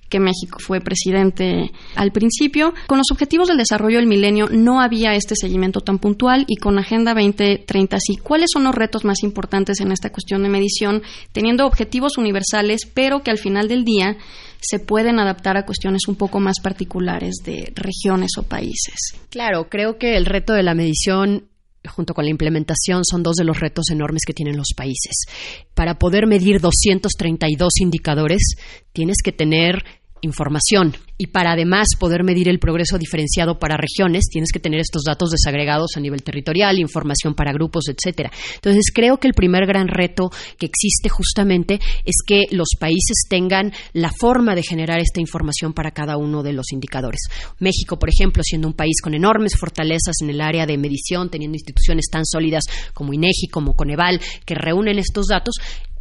que 0.09 0.21
México 0.21 0.59
fue 0.61 0.81
presidente 0.81 1.71
al 1.95 2.13
principio. 2.13 2.75
Con 2.87 2.99
los 2.99 3.11
objetivos 3.11 3.49
del 3.49 3.59
desarrollo 3.59 3.99
del 3.99 4.07
milenio 4.07 4.49
no 4.51 4.81
había 4.81 5.15
este 5.15 5.35
seguimiento 5.37 5.81
tan 5.81 5.99
puntual 5.99 6.45
y 6.47 6.57
con 6.57 6.79
Agenda 6.79 7.15
2030 7.15 7.99
sí. 8.01 8.17
¿Cuáles 8.17 8.51
son 8.53 8.65
los 8.65 8.75
retos 8.75 9.05
más 9.05 9.23
importantes 9.23 9.81
en 9.81 9.93
esta 9.93 10.11
cuestión 10.11 10.43
de 10.43 10.49
medición, 10.49 11.03
teniendo 11.33 11.67
objetivos 11.67 12.19
universales, 12.19 12.87
pero 12.93 13.23
que 13.23 13.31
al 13.31 13.39
final 13.39 13.69
del 13.69 13.85
día 13.85 14.17
se 14.61 14.79
pueden 14.79 15.21
adaptar 15.21 15.57
a 15.57 15.65
cuestiones 15.65 16.09
un 16.09 16.17
poco 16.17 16.41
más 16.41 16.61
particulares 16.61 17.37
de 17.45 17.73
regiones 17.75 18.33
o 18.39 18.43
países? 18.43 18.97
Claro, 19.31 19.69
creo 19.69 19.99
que 19.99 20.17
el 20.17 20.27
reto 20.27 20.53
de 20.53 20.63
la 20.63 20.75
medición 20.75 21.48
junto 21.87 22.15
con 22.15 22.25
la 22.25 22.31
implementación 22.31 23.05
son 23.05 23.23
dos 23.23 23.37
de 23.37 23.45
los 23.45 23.61
retos 23.61 23.91
enormes 23.91 24.23
que 24.27 24.35
tienen 24.35 24.57
los 24.57 24.73
países. 24.77 25.27
Para 25.75 25.99
poder 25.99 26.27
medir 26.27 26.61
232 26.61 27.81
indicadores, 27.81 28.55
tienes 28.93 29.19
que 29.23 29.33
tener 29.33 29.85
información. 30.23 30.95
Y 31.21 31.27
para 31.27 31.53
además 31.53 31.89
poder 31.99 32.23
medir 32.23 32.49
el 32.49 32.61
progreso 32.61 32.97
diferenciado 32.97 33.59
para 33.59 33.77
regiones, 33.77 34.27
tienes 34.31 34.53
que 34.53 34.61
tener 34.61 34.81
estos 34.81 35.03
datos 35.03 35.31
desagregados 35.31 35.91
a 35.97 36.01
nivel 36.01 36.23
territorial, 36.23 36.79
información 36.79 37.35
para 37.35 37.53
grupos, 37.53 37.87
etcétera. 37.89 38.31
Entonces, 38.55 38.93
creo 38.95 39.19
que 39.19 39.27
el 39.27 39.35
primer 39.35 39.67
gran 39.67 39.89
reto 39.89 40.31
que 40.59 40.67
existe 40.67 41.09
justamente 41.09 41.81
es 42.05 42.17
que 42.25 42.45
los 42.53 42.69
países 42.79 43.25
tengan 43.29 43.73
la 43.95 44.13
forma 44.13 44.55
de 44.55 44.63
generar 44.63 45.01
esta 45.01 45.21
información 45.21 45.73
para 45.73 45.91
cada 45.91 46.17
uno 46.17 46.45
de 46.45 46.53
los 46.53 46.73
indicadores. 46.73 47.23
México, 47.59 47.99
por 47.99 48.11
ejemplo, 48.11 48.45
siendo 48.45 48.69
un 48.69 48.75
país 48.75 49.01
con 49.03 49.15
enormes 49.15 49.57
fortalezas 49.59 50.17
en 50.23 50.31
el 50.31 50.41
área 50.41 50.67
de 50.67 50.79
medición, 50.79 51.31
teniendo 51.31 51.57
instituciones 51.57 52.07
tan 52.11 52.25
sólidas 52.25 52.65
como 52.95 53.13
INEGI, 53.13 53.49
como 53.51 53.75
Coneval, 53.75 54.21
que 54.45 54.55
reúnen 54.55 55.01
estos 55.01 55.27
datos, 55.27 55.57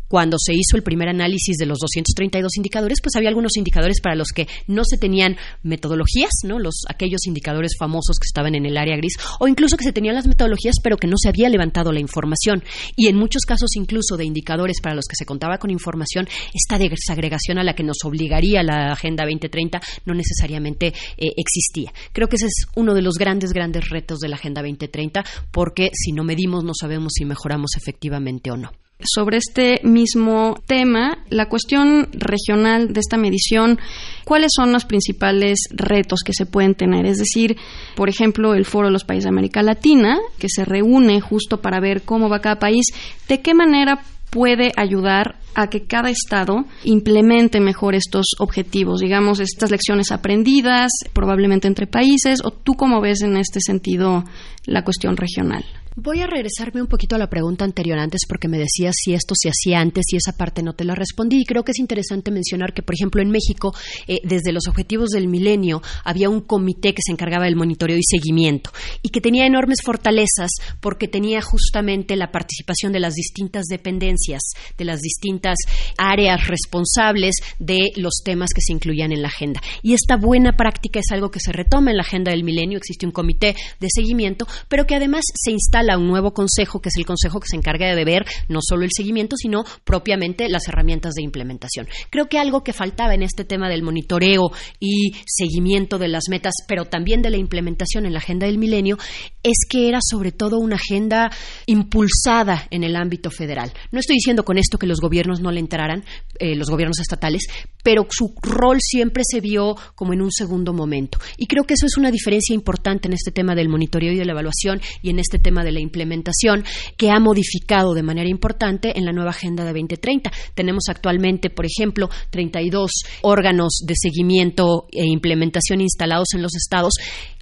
cuando 0.08 0.38
se 0.40 0.54
hizo 0.54 0.76
el 0.76 0.84
primer 0.84 1.10
análisis 1.10 1.58
de 1.58 1.66
los 1.66 1.80
232 1.80 2.58
indicadores, 2.58 3.00
pues 3.02 3.16
había 3.16 3.30
algunos 3.30 3.58
indicadores 3.58 4.02
para 4.02 4.16
los 4.16 4.30
que 4.30 4.48
no 4.68 4.84
se 4.86 4.98
tenían 4.98 5.38
metodologías, 5.64 6.32
¿no? 6.44 6.60
Los 6.60 6.84
aquellos 6.90 7.26
indicadores 7.28 7.72
famosos 7.78 8.18
que 8.20 8.28
estaban 8.28 8.56
en 8.56 8.66
el 8.66 8.78
área 8.78 8.98
gris 8.98 9.14
o 9.40 9.48
incluso 9.48 9.78
que 9.78 9.84
se 9.84 9.94
tenían 9.94 10.16
las 10.16 10.28
metodologías 10.28 10.76
pero 10.82 10.98
que 10.98 11.08
no 11.08 11.16
se 11.18 11.30
había 11.30 11.50
levantado 11.50 11.92
la 11.92 12.00
información 12.00 12.64
y 12.96 13.08
en 13.08 13.18
muchos 13.18 13.44
casos 13.44 13.76
incluso 13.76 14.18
de 14.18 14.26
indicadores 14.26 14.82
para 14.82 14.96
los 14.96 15.06
que 15.06 15.16
se 15.16 15.26
contaba 15.26 15.58
con 15.58 15.72
información, 15.72 16.28
esta 16.54 16.78
desagregación 16.78 17.58
a 17.58 17.64
la 17.64 17.74
que 17.74 17.84
nos 17.84 17.98
obligaría 18.04 18.64
la 18.64 18.92
Agenda 18.92 19.24
2030 19.26 19.82
no 20.06 20.14
necesariamente 20.14 20.88
eh, 21.18 21.34
existía. 21.38 21.94
Creo 22.14 22.28
que 22.28 22.38
ese 22.38 22.48
es 22.48 22.66
uno 22.76 22.94
de 22.94 23.02
los 23.02 23.16
grandes 23.16 23.52
grandes 23.52 23.90
retos 23.90 24.20
de 24.20 24.30
la 24.30 24.36
Agenda 24.36 24.62
2030 24.62 25.24
porque 25.52 25.90
si 25.94 26.12
no 26.12 26.24
medimos 26.24 26.64
no 26.64 26.74
sabemos 26.80 27.14
si 27.16 27.26
mejoramos 27.26 27.72
efectivamente 27.76 28.52
o 28.52 28.58
no 28.58 28.72
sobre 29.04 29.38
este 29.38 29.80
mismo 29.84 30.58
tema, 30.66 31.20
la 31.30 31.48
cuestión 31.48 32.10
regional 32.14 32.94
de 32.94 33.00
esta 33.00 33.18
medición, 33.18 33.80
¿cuáles 34.26 34.52
son 34.56 34.72
los 34.72 34.86
principales 34.86 35.60
retos 35.72 36.22
que 36.26 36.34
se 36.34 36.46
pueden 36.46 36.74
tener? 36.74 37.06
Es 37.06 37.18
decir, 37.18 37.58
por 37.96 38.10
ejemplo, 38.10 38.54
el 38.56 38.66
Foro 38.66 38.88
de 38.88 38.94
los 38.94 39.04
Países 39.04 39.26
de 39.26 39.30
América 39.30 39.62
Latina, 39.62 40.18
que 40.40 40.50
se 40.50 40.66
reúne 40.66 41.22
justo 41.22 41.62
para 41.62 41.80
ver 41.80 42.04
cómo 42.04 42.30
va 42.30 42.42
cada 42.42 42.60
país, 42.60 42.88
¿de 43.28 43.42
qué 43.42 43.54
manera 43.54 44.02
puede 44.30 44.72
ayudar 44.76 45.36
a 45.56 45.68
que 45.70 45.86
cada 45.86 46.10
estado 46.10 46.66
implemente 46.84 47.60
mejor 47.60 47.96
estos 47.96 48.36
objetivos, 48.40 49.00
digamos, 49.00 49.40
estas 49.40 49.72
lecciones 49.72 50.12
aprendidas, 50.12 50.92
probablemente 51.14 51.68
entre 51.68 51.88
países, 51.88 52.42
o 52.44 52.52
tú 52.52 52.74
cómo 52.74 53.00
ves 53.00 53.22
en 53.22 53.38
este 53.38 53.60
sentido 53.62 54.24
la 54.66 54.84
cuestión 54.84 55.18
regional? 55.18 55.64
Voy 56.00 56.22
a 56.22 56.28
regresarme 56.28 56.80
un 56.80 56.88
poquito 56.88 57.16
a 57.16 57.18
la 57.18 57.28
pregunta 57.28 57.66
anterior 57.66 57.98
antes 57.98 58.22
porque 58.30 58.48
me 58.48 58.60
decías 58.60 58.94
si 58.96 59.16
esto 59.16 59.34
se 59.36 59.50
hacía 59.50 59.80
antes 59.80 60.06
y 60.12 60.18
esa 60.18 60.32
parte 60.32 60.62
no 60.62 60.74
te 60.74 60.84
la 60.84 60.94
respondí. 60.94 61.42
Y 61.42 61.44
creo 61.44 61.64
que 61.64 61.72
es 61.72 61.80
interesante 61.80 62.30
mencionar 62.30 62.72
que, 62.76 62.84
por 62.84 62.94
ejemplo, 62.94 63.20
en 63.20 63.32
México, 63.32 63.74
eh, 64.08 64.20
desde 64.24 64.52
los 64.52 64.68
objetivos 64.68 65.10
del 65.10 65.28
milenio, 65.28 65.82
había 66.04 66.30
un 66.30 66.42
comité 66.42 66.94
que 66.94 67.02
se 67.04 67.12
encargaba 67.12 67.46
del 67.46 67.56
monitoreo 67.56 67.98
y 67.98 68.04
seguimiento 68.04 68.70
y 69.02 69.10
que 69.10 69.22
tenía 69.22 69.48
enormes 69.48 69.80
fortalezas 69.84 70.52
porque 70.82 71.08
tenía 71.08 71.42
justamente 71.42 72.16
la 72.16 72.30
participación 72.30 72.94
de 72.94 73.00
las 73.00 73.16
distintas 73.16 73.66
dependencias, 73.66 74.44
de 74.78 74.86
las 74.86 75.00
distintas 75.00 75.58
áreas 75.98 76.46
responsables 76.46 77.38
de 77.58 77.90
los 77.96 78.22
temas 78.24 78.52
que 78.54 78.62
se 78.62 78.74
incluían 78.74 79.14
en 79.14 79.24
la 79.24 79.30
agenda. 79.30 79.62
Y 79.82 79.96
esta 79.96 80.16
buena 80.16 80.56
práctica 80.56 81.00
es 81.00 81.12
algo 81.12 81.32
que 81.32 81.40
se 81.40 81.54
retoma 81.54 81.90
en 81.90 81.98
la 81.98 82.04
agenda 82.04 82.30
del 82.30 82.44
milenio. 82.44 82.78
Existe 82.78 83.08
un 83.08 83.12
comité 83.12 83.56
de 83.80 83.88
seguimiento, 83.90 84.46
pero 84.68 84.86
que 84.86 84.94
además 84.94 85.24
se 85.34 85.50
instala 85.50 85.87
a 85.94 85.98
un 85.98 86.08
nuevo 86.08 86.32
consejo, 86.32 86.82
que 86.82 86.90
es 86.90 86.98
el 86.98 87.06
consejo 87.06 87.40
que 87.40 87.48
se 87.48 87.58
encarga 87.58 87.94
de 87.94 88.06
ver 88.06 88.26
no 88.48 88.60
solo 88.62 88.84
el 88.84 88.92
seguimiento, 88.96 89.36
sino 89.38 89.64
propiamente 89.84 90.50
las 90.50 90.68
herramientas 90.68 91.14
de 91.14 91.24
implementación. 91.24 91.88
Creo 92.10 92.28
que 92.28 92.40
algo 92.40 92.64
que 92.64 92.74
faltaba 92.74 93.14
en 93.14 93.24
este 93.24 93.44
tema 93.44 93.70
del 93.70 93.84
monitoreo 93.84 94.52
y 94.80 95.14
seguimiento 95.26 95.98
de 95.98 96.08
las 96.08 96.24
metas, 96.30 96.54
pero 96.68 96.86
también 96.86 97.22
de 97.22 97.30
la 97.30 97.38
implementación 97.38 98.06
en 98.06 98.14
la 98.14 98.20
agenda 98.20 98.48
del 98.48 98.58
milenio, 98.58 98.98
es 99.44 99.58
que 99.70 99.88
era 99.88 100.00
sobre 100.02 100.32
todo 100.32 100.58
una 100.58 100.76
agenda 100.76 101.30
impulsada 101.66 102.68
en 102.72 102.84
el 102.84 102.96
ámbito 102.96 103.30
federal. 103.32 103.74
No 103.92 104.00
estoy 104.00 104.16
diciendo 104.16 104.44
con 104.44 104.58
esto 104.58 104.78
que 104.78 104.88
los 104.88 105.00
gobiernos 105.00 105.40
no 105.40 105.52
le 105.52 105.60
entraran, 105.60 106.04
eh, 106.40 106.56
los 106.56 106.70
gobiernos 106.70 107.00
estatales, 107.00 107.48
pero 107.84 108.06
su 108.10 108.34
rol 108.42 108.80
siempre 108.82 109.24
se 109.26 109.40
vio 109.40 109.76
como 109.96 110.14
en 110.14 110.22
un 110.22 110.32
segundo 110.32 110.74
momento. 110.74 111.20
Y 111.38 111.48
creo 111.48 111.64
que 111.64 111.74
eso 111.74 111.86
es 111.86 111.98
una 111.98 112.12
diferencia 112.12 112.54
importante 112.54 113.08
en 113.08 113.14
este 113.14 113.32
tema 113.32 113.56
del 113.56 113.70
monitoreo 113.70 114.12
y 114.12 114.18
de 114.18 114.26
la 114.26 114.34
evaluación 114.34 114.82
y 115.02 115.10
en 115.10 115.20
este 115.20 115.40
tema 115.40 115.64
de 115.64 115.72
la 115.78 115.84
implementación 115.84 116.64
que 116.98 117.12
ha 117.12 117.20
modificado 117.20 117.94
de 117.94 118.04
manera 118.04 118.30
importante 118.30 118.98
en 118.98 119.06
la 119.06 119.12
nueva 119.12 119.30
Agenda 119.30 119.64
de 119.64 119.72
2030. 119.72 120.32
Tenemos 120.56 120.86
actualmente, 120.90 121.50
por 121.50 121.66
ejemplo, 121.66 122.10
32 122.32 122.92
órganos 123.22 123.80
de 123.86 123.94
seguimiento 123.96 124.88
e 124.92 125.06
implementación 125.06 125.82
instalados 125.82 126.30
en 126.34 126.42
los 126.42 126.56
estados 126.56 126.94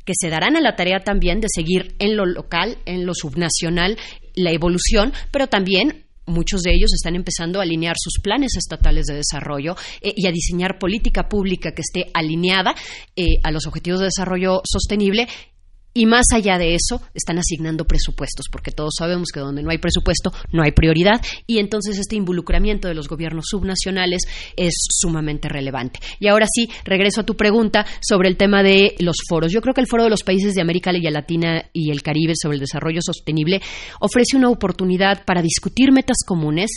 que 0.06 0.14
se 0.20 0.30
darán 0.30 0.56
a 0.56 0.62
la 0.62 0.76
tarea 0.76 1.00
también 1.00 1.40
de 1.40 1.48
seguir 1.54 1.96
en 2.00 2.16
lo 2.16 2.26
local, 2.26 2.78
en 2.86 3.06
lo 3.06 3.14
subnacional, 3.14 3.98
la 4.36 4.52
evolución, 4.52 5.14
pero 5.32 5.48
también 5.48 6.06
muchos 6.28 6.62
de 6.62 6.72
ellos 6.72 6.92
están 6.94 7.16
empezando 7.16 7.60
a 7.60 7.64
alinear 7.64 7.96
sus 7.98 8.22
planes 8.22 8.56
estatales 8.58 9.06
de 9.06 9.16
desarrollo 9.16 9.76
eh, 10.02 10.14
y 10.16 10.28
a 10.28 10.32
diseñar 10.32 10.80
política 10.80 11.28
pública 11.28 11.72
que 11.72 11.82
esté 11.82 12.12
alineada 12.14 12.76
eh, 13.16 13.38
a 13.44 13.52
los 13.52 13.66
objetivos 13.68 14.00
de 14.00 14.06
desarrollo 14.06 14.62
sostenible 14.64 15.28
y 15.96 16.06
más 16.06 16.26
allá 16.34 16.58
de 16.58 16.76
eso, 16.76 17.02
están 17.14 17.40
asignando 17.40 17.86
presupuestos, 17.86 18.48
porque 18.52 18.72
todos 18.72 18.96
sabemos 19.00 19.30
que 19.34 19.40
donde 19.40 19.64
no 19.64 19.72
hay 19.72 19.78
presupuesto 19.78 20.32
no 20.52 20.62
hay 20.62 20.74
prioridad, 20.74 21.22
y 21.48 21.60
entonces 21.60 21.98
este 21.98 22.18
involucramiento 22.18 22.90
de 22.90 22.94
los 22.94 23.08
gobiernos 23.08 23.46
subnacionales 23.48 24.24
es 24.58 24.74
sumamente 24.90 25.48
relevante. 25.48 26.02
Y 26.20 26.28
ahora 26.28 26.48
sí, 26.54 26.70
regreso 26.84 27.22
a 27.22 27.26
tu 27.26 27.38
pregunta 27.38 27.86
sobre 28.02 28.28
el 28.28 28.36
tema 28.36 28.62
de 28.62 28.96
los 29.00 29.16
foros. 29.28 29.54
Yo 29.54 29.62
creo 29.62 29.74
que 29.74 29.82
el 29.82 29.88
Foro 29.88 30.04
de 30.04 30.10
los 30.10 30.24
Países 30.24 30.54
de 30.54 30.62
América 30.62 30.92
Latina 30.92 31.64
y 31.72 31.92
el 31.92 32.02
Caribe 32.02 32.34
sobre 32.36 32.56
el 32.56 32.62
desarrollo 32.62 33.00
sostenible 33.02 33.62
ofrece 34.02 34.36
una 34.36 34.50
oportunidad 34.50 35.24
para 35.24 35.42
discutir 35.42 35.94
metas 35.94 36.18
comunes 36.26 36.72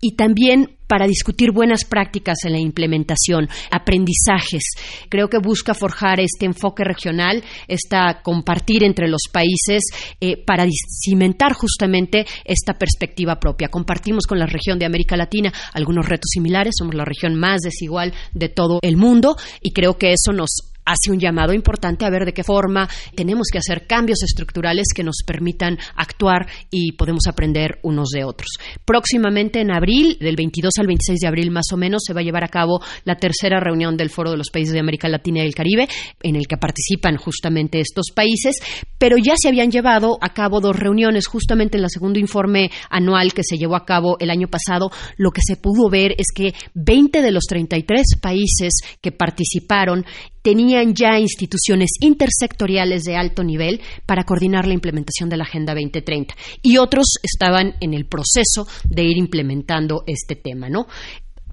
y 0.00 0.14
también 0.14 0.77
para 0.88 1.06
discutir 1.06 1.52
buenas 1.52 1.84
prácticas 1.84 2.38
en 2.44 2.52
la 2.52 2.58
implementación, 2.58 3.48
aprendizajes. 3.70 4.62
Creo 5.08 5.28
que 5.28 5.38
busca 5.38 5.74
forjar 5.74 6.18
este 6.18 6.46
enfoque 6.46 6.82
regional, 6.82 7.44
esta 7.68 8.22
compartir 8.22 8.82
entre 8.82 9.06
los 9.06 9.22
países 9.30 9.84
eh, 10.20 10.42
para 10.44 10.66
cimentar 11.04 11.52
justamente 11.52 12.26
esta 12.44 12.74
perspectiva 12.74 13.38
propia. 13.38 13.68
Compartimos 13.68 14.26
con 14.26 14.38
la 14.38 14.46
región 14.46 14.78
de 14.78 14.86
América 14.86 15.16
Latina 15.16 15.52
algunos 15.72 16.08
retos 16.08 16.30
similares, 16.32 16.74
somos 16.78 16.94
la 16.94 17.04
región 17.04 17.34
más 17.34 17.60
desigual 17.60 18.12
de 18.32 18.48
todo 18.48 18.80
el 18.82 18.96
mundo 18.96 19.36
y 19.60 19.72
creo 19.72 19.98
que 19.98 20.12
eso 20.12 20.32
nos 20.32 20.67
hace 20.88 21.12
un 21.12 21.20
llamado 21.20 21.52
importante 21.52 22.04
a 22.04 22.10
ver 22.10 22.24
de 22.24 22.32
qué 22.32 22.42
forma 22.42 22.88
tenemos 23.14 23.48
que 23.52 23.58
hacer 23.58 23.86
cambios 23.86 24.22
estructurales 24.22 24.88
que 24.94 25.04
nos 25.04 25.18
permitan 25.24 25.78
actuar 25.94 26.46
y 26.70 26.92
podemos 26.92 27.26
aprender 27.26 27.78
unos 27.82 28.08
de 28.08 28.24
otros. 28.24 28.48
Próximamente 28.84 29.60
en 29.60 29.70
abril, 29.70 30.16
del 30.18 30.36
22 30.36 30.72
al 30.78 30.86
26 30.86 31.20
de 31.20 31.28
abril 31.28 31.50
más 31.50 31.66
o 31.72 31.76
menos, 31.76 32.02
se 32.06 32.14
va 32.14 32.20
a 32.20 32.24
llevar 32.24 32.44
a 32.44 32.48
cabo 32.48 32.80
la 33.04 33.16
tercera 33.16 33.60
reunión 33.60 33.96
del 33.96 34.10
Foro 34.10 34.30
de 34.30 34.38
los 34.38 34.50
Países 34.50 34.72
de 34.72 34.80
América 34.80 35.08
Latina 35.08 35.42
y 35.42 35.46
el 35.46 35.54
Caribe, 35.54 35.88
en 36.22 36.36
el 36.36 36.46
que 36.46 36.56
participan 36.56 37.16
justamente 37.16 37.80
estos 37.80 38.06
países, 38.14 38.56
pero 38.98 39.16
ya 39.18 39.34
se 39.36 39.48
habían 39.48 39.70
llevado 39.70 40.18
a 40.20 40.32
cabo 40.32 40.60
dos 40.60 40.76
reuniones, 40.76 41.26
justamente 41.26 41.76
en 41.76 41.84
el 41.84 41.90
segundo 41.90 42.18
informe 42.18 42.70
anual 42.90 43.34
que 43.34 43.44
se 43.44 43.56
llevó 43.56 43.76
a 43.76 43.84
cabo 43.84 44.16
el 44.20 44.30
año 44.30 44.48
pasado, 44.48 44.90
lo 45.16 45.30
que 45.30 45.42
se 45.44 45.56
pudo 45.56 45.90
ver 45.90 46.14
es 46.18 46.28
que 46.34 46.54
20 46.74 47.20
de 47.20 47.30
los 47.30 47.44
33 47.44 48.02
países 48.20 48.72
que 49.00 49.12
participaron 49.12 50.04
tenían 50.42 50.94
ya 50.94 51.18
instituciones 51.18 51.90
intersectoriales 52.00 53.04
de 53.04 53.16
alto 53.16 53.44
nivel 53.44 53.80
para 54.06 54.24
coordinar 54.24 54.66
la 54.66 54.74
implementación 54.74 55.28
de 55.28 55.36
la 55.36 55.44
Agenda 55.44 55.74
2030 55.74 56.34
y 56.62 56.78
otros 56.78 57.14
estaban 57.22 57.74
en 57.80 57.94
el 57.94 58.06
proceso 58.06 58.66
de 58.84 59.04
ir 59.04 59.16
implementando 59.16 60.04
este 60.06 60.36
tema, 60.36 60.68
¿no? 60.68 60.86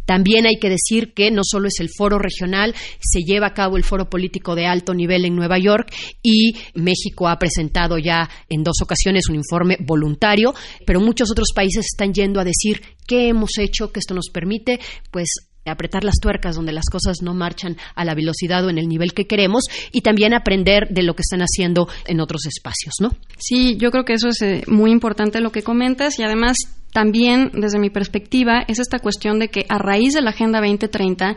También 0.06 0.46
hay 0.46 0.60
que 0.60 0.70
decir 0.70 1.14
que 1.14 1.32
no 1.32 1.42
solo 1.44 1.68
es 1.68 1.80
el 1.80 1.90
foro 1.90 2.20
regional, 2.20 2.76
se 3.00 3.22
lleva 3.22 3.48
a 3.48 3.54
cabo 3.54 3.76
el 3.76 3.84
foro 3.84 4.10
político 4.10 4.56
de 4.56 4.68
alto 4.68 4.94
nivel 4.94 5.26
en 5.26 5.36
Nueva 5.36 5.58
York 5.58 5.92
y 6.22 6.56
México 6.76 7.28
ha 7.28 7.40
presentado 7.40 7.98
ya 7.98 8.30
en 8.48 8.64
dos 8.64 8.78
ocasiones 8.84 9.30
un 9.30 9.36
informe 9.36 9.78
voluntario, 9.80 10.54
pero 10.86 11.02
muchos 11.02 11.32
otros 11.32 11.50
países 11.56 11.88
están 11.92 12.14
yendo 12.14 12.40
a 12.40 12.44
decir 12.44 12.82
qué 13.08 13.30
hemos 13.30 13.58
hecho, 13.58 13.92
que 13.92 14.00
esto 14.00 14.14
nos 14.14 14.30
permite, 14.32 14.80
pues 15.12 15.30
apretar 15.72 16.04
las 16.04 16.20
tuercas 16.22 16.56
donde 16.56 16.72
las 16.72 16.86
cosas 16.92 17.18
no 17.22 17.34
marchan 17.34 17.78
a 17.96 18.06
la 18.06 18.16
velocidad 18.16 18.66
o 18.66 18.70
en 18.70 18.78
el 18.78 18.88
nivel 18.88 19.14
que 19.14 19.28
queremos 19.28 19.64
y 19.92 20.02
también 20.02 20.34
aprender 20.34 20.88
de 20.90 21.04
lo 21.04 21.16
que 21.16 21.22
están 21.22 21.42
haciendo 21.42 21.88
en 22.06 22.20
otros 22.20 22.46
espacios, 22.46 22.96
¿no? 23.00 23.12
Sí, 23.38 23.78
yo 23.78 23.92
creo 23.92 24.06
que 24.06 24.14
eso 24.14 24.30
es 24.30 24.42
eh, 24.42 24.64
muy 24.68 24.92
importante 24.92 25.42
lo 25.42 25.52
que 25.52 25.64
comentas 25.64 26.20
y 26.20 26.24
además 26.24 26.58
también 26.96 27.52
desde 27.54 27.78
mi 27.78 27.90
perspectiva 27.90 28.64
es 28.70 28.80
esta 28.80 29.00
cuestión 29.00 29.38
de 29.38 29.50
que 29.50 29.66
a 29.68 29.78
raíz 29.78 30.14
de 30.14 30.22
la 30.22 30.30
Agenda 30.30 30.60
2030 30.60 31.36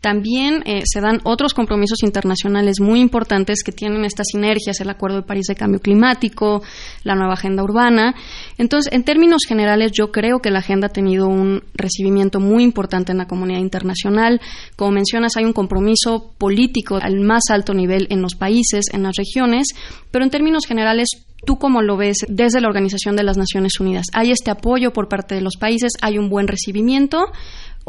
también 0.00 0.62
eh, 0.64 0.82
se 0.84 1.00
dan 1.00 1.20
otros 1.24 1.54
compromisos 1.54 2.02
internacionales 2.02 2.80
muy 2.80 3.00
importantes 3.00 3.62
que 3.64 3.72
tienen 3.72 4.04
estas 4.04 4.28
sinergias, 4.30 4.80
el 4.80 4.90
Acuerdo 4.90 5.16
de 5.16 5.26
París 5.26 5.46
de 5.48 5.56
Cambio 5.56 5.80
Climático, 5.80 6.62
la 7.02 7.14
nueva 7.14 7.34
Agenda 7.34 7.64
Urbana. 7.64 8.14
Entonces, 8.58 8.92
en 8.92 9.02
términos 9.02 9.42
generales, 9.46 9.90
yo 9.92 10.12
creo 10.12 10.38
que 10.38 10.50
la 10.50 10.60
agenda 10.60 10.86
ha 10.86 10.90
tenido 10.90 11.26
un 11.26 11.64
recibimiento 11.74 12.38
muy 12.38 12.62
importante 12.62 13.10
en 13.12 13.18
la 13.18 13.26
comunidad 13.26 13.60
internacional. 13.60 14.40
Como 14.76 14.92
mencionas, 14.92 15.36
hay 15.36 15.44
un 15.44 15.52
compromiso 15.52 16.32
político 16.38 16.98
al 17.00 17.20
más 17.20 17.44
alto 17.50 17.74
nivel 17.74 18.06
en 18.10 18.22
los 18.22 18.36
países, 18.36 18.86
en 18.92 19.02
las 19.02 19.16
regiones, 19.16 19.68
pero 20.10 20.24
en 20.24 20.30
términos 20.30 20.64
generales, 20.66 21.08
¿Tú 21.46 21.56
cómo 21.56 21.82
lo 21.82 21.96
ves 21.96 22.26
desde 22.28 22.60
la 22.60 22.66
Organización 22.66 23.14
de 23.14 23.22
las 23.22 23.38
Naciones 23.38 23.78
Unidas? 23.78 24.06
¿Hay 24.12 24.32
este 24.32 24.50
apoyo 24.50 24.92
por 24.92 25.08
parte 25.08 25.36
de 25.36 25.40
los 25.40 25.56
países? 25.56 25.92
¿Hay 26.02 26.18
un 26.18 26.28
buen 26.28 26.48
recibimiento? 26.48 27.26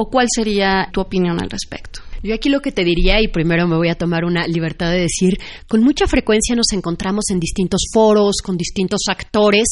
¿O 0.02 0.10
cuál 0.10 0.28
sería 0.34 0.88
tu 0.94 1.02
opinión 1.02 1.42
al 1.42 1.50
respecto? 1.50 2.00
Yo 2.24 2.34
aquí 2.34 2.48
lo 2.48 2.62
que 2.62 2.72
te 2.72 2.86
diría, 2.86 3.22
y 3.22 3.28
primero 3.28 3.68
me 3.68 3.76
voy 3.76 3.90
a 3.90 3.96
tomar 3.96 4.24
una 4.24 4.48
libertad 4.48 4.92
de 4.92 5.02
decir, 5.02 5.38
con 5.68 5.84
mucha 5.84 6.08
frecuencia 6.08 6.56
nos 6.56 6.72
encontramos 6.72 7.26
en 7.32 7.40
distintos 7.40 7.82
foros, 7.94 8.38
con 8.42 8.56
distintos 8.56 9.02
actores, 9.10 9.68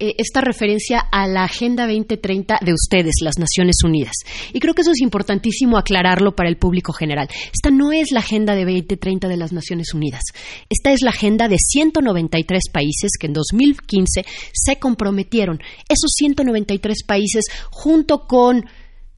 eh, 0.00 0.14
esta 0.18 0.40
referencia 0.40 0.98
a 1.12 1.28
la 1.28 1.44
Agenda 1.44 1.86
2030 1.86 2.58
de 2.60 2.72
ustedes, 2.72 3.14
las 3.22 3.38
Naciones 3.38 3.76
Unidas. 3.84 4.14
Y 4.52 4.58
creo 4.58 4.74
que 4.74 4.82
eso 4.82 4.90
es 4.90 5.00
importantísimo 5.00 5.78
aclararlo 5.78 6.34
para 6.34 6.48
el 6.48 6.56
público 6.56 6.92
general. 6.92 7.28
Esta 7.52 7.70
no 7.70 7.92
es 7.92 8.10
la 8.10 8.20
Agenda 8.20 8.56
de 8.56 8.64
2030 8.64 9.28
de 9.28 9.36
las 9.36 9.52
Naciones 9.52 9.94
Unidas. 9.94 10.22
Esta 10.68 10.92
es 10.92 11.02
la 11.02 11.10
agenda 11.10 11.46
de 11.46 11.56
193 11.56 12.62
países 12.72 13.12
que 13.18 13.28
en 13.28 13.32
2015 13.32 14.24
se 14.52 14.76
comprometieron. 14.78 15.60
Esos 15.88 16.10
193 16.16 17.04
países, 17.06 17.44
junto 17.70 18.26
con 18.26 18.64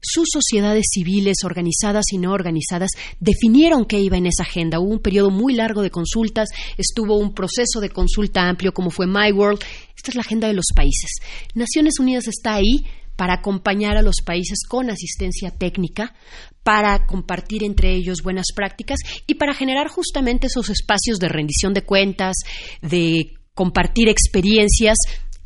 sus 0.01 0.29
sociedades 0.31 0.85
civiles, 0.91 1.37
organizadas 1.43 2.05
y 2.11 2.17
no 2.17 2.31
organizadas, 2.33 2.89
definieron 3.19 3.85
qué 3.85 3.99
iba 3.99 4.17
en 4.17 4.25
esa 4.25 4.43
agenda. 4.43 4.79
Hubo 4.79 4.91
un 4.91 5.01
periodo 5.01 5.29
muy 5.29 5.53
largo 5.53 5.81
de 5.81 5.91
consultas, 5.91 6.49
estuvo 6.77 7.17
un 7.17 7.33
proceso 7.33 7.79
de 7.79 7.89
consulta 7.89 8.47
amplio 8.47 8.73
como 8.73 8.89
fue 8.89 9.07
My 9.07 9.31
World. 9.31 9.61
Esta 9.95 10.11
es 10.11 10.15
la 10.15 10.21
agenda 10.21 10.47
de 10.47 10.53
los 10.53 10.65
países. 10.75 11.11
Naciones 11.53 11.99
Unidas 11.99 12.27
está 12.27 12.55
ahí 12.55 12.85
para 13.15 13.35
acompañar 13.35 13.97
a 13.97 14.01
los 14.01 14.15
países 14.25 14.59
con 14.67 14.89
asistencia 14.89 15.51
técnica, 15.51 16.15
para 16.63 17.05
compartir 17.05 17.63
entre 17.63 17.93
ellos 17.93 18.23
buenas 18.23 18.47
prácticas 18.55 18.99
y 19.27 19.35
para 19.35 19.53
generar 19.53 19.89
justamente 19.89 20.47
esos 20.47 20.69
espacios 20.69 21.19
de 21.19 21.29
rendición 21.29 21.73
de 21.73 21.83
cuentas, 21.83 22.35
de 22.81 23.33
compartir 23.53 24.09
experiencias 24.09 24.97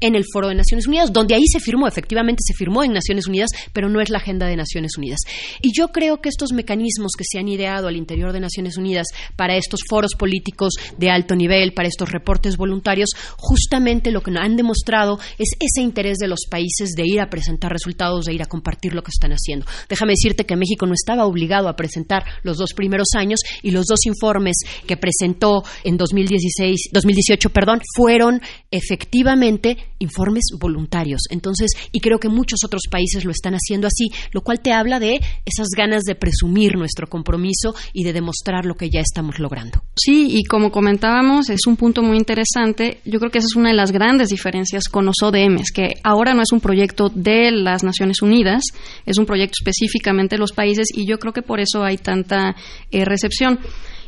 en 0.02 0.16
el 0.16 0.26
Foro 0.32 0.48
de 0.48 0.56
Naciones 0.56 0.88
Unidas, 0.88 1.12
donde 1.12 1.36
ahí 1.36 1.46
se 1.52 1.60
firmó, 1.60 1.88
efectivamente 1.88 2.42
se 2.46 2.54
firmó 2.54 2.84
en 2.84 2.94
Naciones 2.94 3.28
Unidas, 3.28 3.50
pero 3.74 3.90
no 3.90 4.02
es 4.02 4.10
la 4.10 4.18
agenda 4.18 4.48
de 4.48 4.56
Naciones 4.56 4.98
Unidas. 4.98 5.20
Y 5.62 5.72
yo 5.76 5.90
creo 5.90 6.22
que 6.22 6.30
estos 6.30 6.52
mecanismos 6.54 7.14
que 7.18 7.24
se 7.24 7.40
han 7.40 7.48
ideado 7.48 7.88
al 7.88 7.96
interior 7.96 8.34
de 8.34 8.40
Naciones 8.40 8.78
Unidas 8.78 9.08
para 9.36 9.56
estos 9.56 9.82
foros 9.90 10.12
políticos 10.18 10.74
de 10.98 11.10
alto 11.10 11.36
nivel, 11.36 11.74
para 11.74 11.88
estos 11.88 12.12
reportes 12.12 12.58
voluntarios, 12.58 13.10
justamente 13.38 14.12
lo 14.12 14.22
que 14.22 14.32
han 14.38 14.56
demostrado 14.56 15.20
es 15.38 15.50
ese 15.60 15.82
interés 15.82 16.18
de 16.18 16.28
los 16.28 16.42
países 16.50 16.92
de 16.96 17.04
ir 17.06 17.22
a 17.22 17.30
presentar 17.30 17.72
resultados, 17.72 18.26
de 18.26 18.34
ir 18.34 18.42
a 18.42 18.48
compartir 18.48 18.94
lo 18.94 19.02
que 19.02 19.12
están 19.12 19.32
haciendo. 19.32 19.66
Déjame 19.90 20.14
decirte 20.14 20.46
que 20.46 20.56
México 20.56 20.86
no 20.86 20.94
estaba 20.94 21.26
obligado 21.26 21.70
a 21.70 21.76
presentar 21.76 22.24
los 22.44 22.58
dos 22.58 22.74
primeros 22.74 23.10
años 23.16 23.40
y 23.62 23.72
los 23.72 23.86
dos 23.86 24.06
informes 24.06 24.58
que 24.86 24.98
presentó 24.98 25.64
en 25.84 25.98
2016, 25.98 26.90
2018, 26.92 27.50
perdón, 27.50 27.82
fueron 27.96 28.42
efectivamente 28.72 29.78
informes 30.00 30.46
voluntarios. 30.60 31.22
Entonces, 31.30 31.72
y 31.92 32.00
creo 32.00 32.20
que 32.20 32.30
muchos 32.30 32.60
otros 32.66 32.84
países 32.90 33.26
lo 33.26 33.32
están 33.32 33.54
haciendo 33.54 33.88
así, 33.88 34.10
lo 34.32 34.42
cual 34.42 34.60
te 34.60 34.74
habla 34.74 35.00
de 35.00 35.22
esas 35.46 35.68
ganas 35.76 36.04
de 36.04 36.16
presumir 36.16 36.76
nuestro 36.76 37.08
compromiso 37.08 37.76
y 37.94 38.04
de 38.04 38.14
demostrar 38.14 38.66
lo 38.66 38.76
que 38.76 38.90
ya 38.90 39.00
estamos 39.00 39.40
logrando. 39.40 39.84
Sí, 39.96 40.28
y 40.38 40.44
como 40.44 40.72
comentábamos, 40.72 41.50
es 41.50 41.68
un 41.68 41.78
punto 41.78 42.02
muy 42.02 42.18
interesante. 42.18 43.00
Yo 43.06 43.20
creo 43.20 43.32
que 43.32 43.40
esa 43.40 43.48
es 43.48 43.56
una 43.56 43.70
de 43.70 43.76
las 43.76 43.92
grandes 43.92 44.30
diferencias 44.30 44.90
con 44.90 45.06
los 45.06 45.16
ODMs, 45.22 45.72
que 45.72 45.94
ahora 46.04 46.34
no 46.34 46.42
es 46.42 46.52
un 46.52 46.60
proyecto 46.60 47.10
de 47.10 47.52
las 47.52 47.84
Naciones 47.84 48.22
Unidas, 48.22 48.64
es 49.06 49.18
un 49.18 49.26
proyecto 49.26 49.56
específicamente 49.60 50.36
de 50.36 50.40
los 50.40 50.52
países 50.52 50.88
y 50.94 51.08
yo 51.08 51.18
creo 51.20 51.34
que 51.34 51.42
por 51.42 51.60
eso 51.60 51.84
hay 51.84 51.98
tanta 51.98 52.56
eh, 52.92 53.06
recepción. 53.06 53.60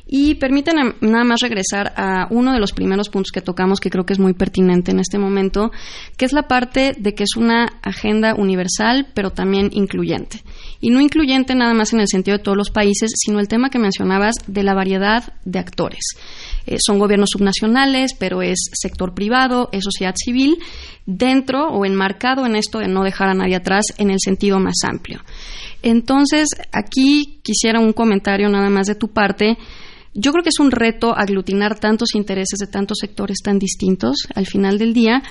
Y 0.07 0.35
permítanme 0.35 0.95
nada 1.01 1.25
más 1.25 1.41
regresar 1.41 1.93
a 1.97 2.27
uno 2.29 2.53
de 2.53 2.59
los 2.59 2.71
primeros 2.71 3.09
puntos 3.09 3.31
que 3.31 3.41
tocamos 3.41 3.81
que 3.81 3.89
creo 3.89 4.05
que 4.05 4.13
es 4.13 4.19
muy 4.19 4.33
pertinente 4.33 4.91
en 4.91 4.99
este 4.99 5.17
momento, 5.17 5.71
que 6.15 6.23
es 6.23 6.31
la 6.31 6.43
parte 6.43 6.95
de 6.97 7.13
que 7.13 7.23
es 7.23 7.35
una 7.35 7.65
agenda 7.81 8.33
universal, 8.33 9.07
pero 9.13 9.31
también 9.31 9.69
incluyente. 9.73 10.41
Y 10.79 10.91
no 10.91 11.01
incluyente 11.01 11.55
nada 11.55 11.73
más 11.73 11.91
en 11.91 11.99
el 11.99 12.07
sentido 12.07 12.37
de 12.37 12.43
todos 12.43 12.57
los 12.57 12.69
países, 12.69 13.11
sino 13.15 13.39
el 13.39 13.49
tema 13.49 13.69
que 13.69 13.79
mencionabas 13.79 14.35
de 14.47 14.63
la 14.63 14.73
variedad 14.73 15.33
de 15.43 15.59
actores. 15.59 16.15
Eh, 16.65 16.77
son 16.79 16.99
gobiernos 16.99 17.29
subnacionales, 17.31 18.13
pero 18.13 18.41
es 18.41 18.69
sector 18.73 19.13
privado, 19.13 19.69
es 19.73 19.83
sociedad 19.83 20.15
civil, 20.15 20.57
dentro 21.05 21.69
o 21.69 21.85
enmarcado 21.85 22.45
en 22.45 22.55
esto 22.55 22.79
de 22.79 22.87
no 22.87 23.03
dejar 23.03 23.29
a 23.29 23.33
nadie 23.33 23.55
atrás 23.55 23.85
en 23.97 24.09
el 24.09 24.19
sentido 24.19 24.59
más 24.59 24.75
amplio. 24.83 25.21
Entonces, 25.83 26.49
aquí 26.71 27.39
quisiera 27.43 27.79
un 27.79 27.93
comentario 27.93 28.49
nada 28.49 28.69
más 28.69 28.87
de 28.87 28.95
tu 28.95 29.09
parte 29.09 29.57
yo 30.19 30.31
creo 30.31 30.43
que 30.43 30.49
es 30.49 30.59
un 30.59 30.71
reto 30.71 31.15
aglutinar 31.15 31.79
tantos 31.79 32.15
intereses 32.15 32.57
de 32.59 32.65
tantos 32.65 32.97
sectores 32.99 33.37
tan 33.43 33.59
distintos 33.59 34.27
al 34.33 34.47
final 34.47 34.79
del 34.79 34.93
día. 34.93 35.21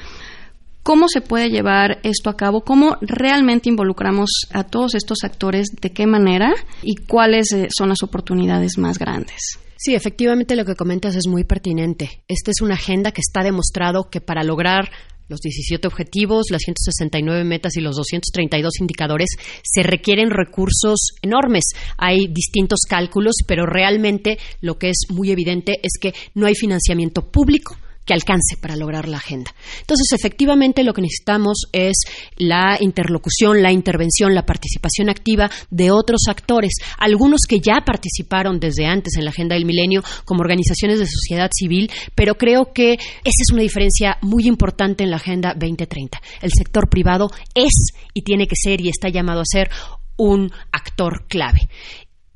¿Cómo 0.85 1.09
se 1.09 1.21
puede 1.21 1.50
llevar 1.50 1.99
esto 2.05 2.31
a 2.31 2.37
cabo? 2.37 2.61
¿Cómo 2.61 2.97
realmente 3.00 3.69
involucramos 3.69 4.31
a 4.52 4.62
todos 4.62 4.95
estos 4.95 5.19
actores? 5.25 5.71
¿De 5.81 5.90
qué 5.90 6.07
manera? 6.07 6.55
¿Y 6.83 6.95
cuáles 7.05 7.50
eh, 7.50 7.66
son 7.76 7.88
las 7.88 8.05
oportunidades 8.05 8.78
más 8.78 8.97
grandes? 8.97 9.59
Sí, 9.76 9.97
efectivamente 9.97 10.55
lo 10.55 10.64
que 10.64 10.76
comentas 10.76 11.16
es 11.16 11.26
muy 11.26 11.43
pertinente. 11.43 12.23
Esta 12.28 12.52
es 12.52 12.61
una 12.62 12.75
agenda 12.75 13.11
que 13.11 13.21
está 13.21 13.43
demostrado 13.43 14.09
que 14.09 14.21
para 14.21 14.45
lograr 14.45 14.90
los 15.28 15.40
17 15.40 15.87
objetivos, 15.87 16.46
las 16.51 16.62
169 16.62 17.44
metas 17.44 17.77
y 17.77 17.81
los 17.81 17.96
232 17.96 18.81
indicadores, 18.81 19.29
se 19.62 19.83
requieren 19.83 20.31
recursos 20.31 21.11
enormes. 21.22 21.64
Hay 21.98 22.29
distintos 22.29 22.81
cálculos, 22.88 23.37
pero 23.46 23.66
realmente 23.66 24.38
lo 24.61 24.79
que 24.79 24.90
es 24.90 25.07
muy 25.11 25.31
evidente 25.31 25.81
es 25.83 25.98
que 26.01 26.14
no 26.35 26.46
hay 26.46 26.55
financiamiento 26.55 27.31
público 27.31 27.77
que 28.07 28.14
alcance 28.14 28.57
para 28.61 28.77
lograr 28.77 29.09
la 29.09 29.19
agenda. 29.19 29.53
Entonces, 29.81 30.07
efectivamente, 30.12 30.85
lo 30.85 30.95
que 30.95 31.03
necesitamos 31.03 31.64
es 31.73 31.95
la 32.37 32.79
interlocución, 32.81 33.62
la 33.62 33.73
intervención, 33.73 34.35
la 34.35 34.47
participación 34.47 35.11
activa 35.11 35.51
de 35.71 35.90
otros 35.90 36.23
actores, 36.29 36.73
algunos 36.99 37.42
que 37.49 37.59
ya 37.61 37.83
participaron 37.85 38.61
desde 38.61 38.87
antes 38.87 39.16
en 39.16 39.25
la 39.25 39.31
agenda 39.31 39.55
del 39.55 39.66
milenio 39.66 40.03
como 40.25 40.40
organizaciones 40.40 41.01
de 41.01 41.07
sociedad 41.07 41.51
civil, 41.53 41.90
pero 42.14 42.37
creo 42.37 42.73
que 42.73 42.92
esa 42.92 43.42
es 43.42 43.53
una 43.53 43.62
diferencia 43.62 44.19
muy 44.23 44.47
importante 44.47 45.05
en 45.05 45.11
la 45.11 45.16
agenda 45.16 45.55
2030. 45.55 46.21
El 46.40 46.51
sector 46.57 46.88
privado 46.88 47.31
es 47.55 47.92
y 48.14 48.23
tiene 48.23 48.47
que 48.47 48.57
ser 48.57 48.81
y 48.81 48.88
está 48.88 49.09
llamado 49.09 49.40
a 49.40 49.45
ser 49.45 49.69
un 50.16 50.51
actor 50.73 51.27
clave. 51.29 51.69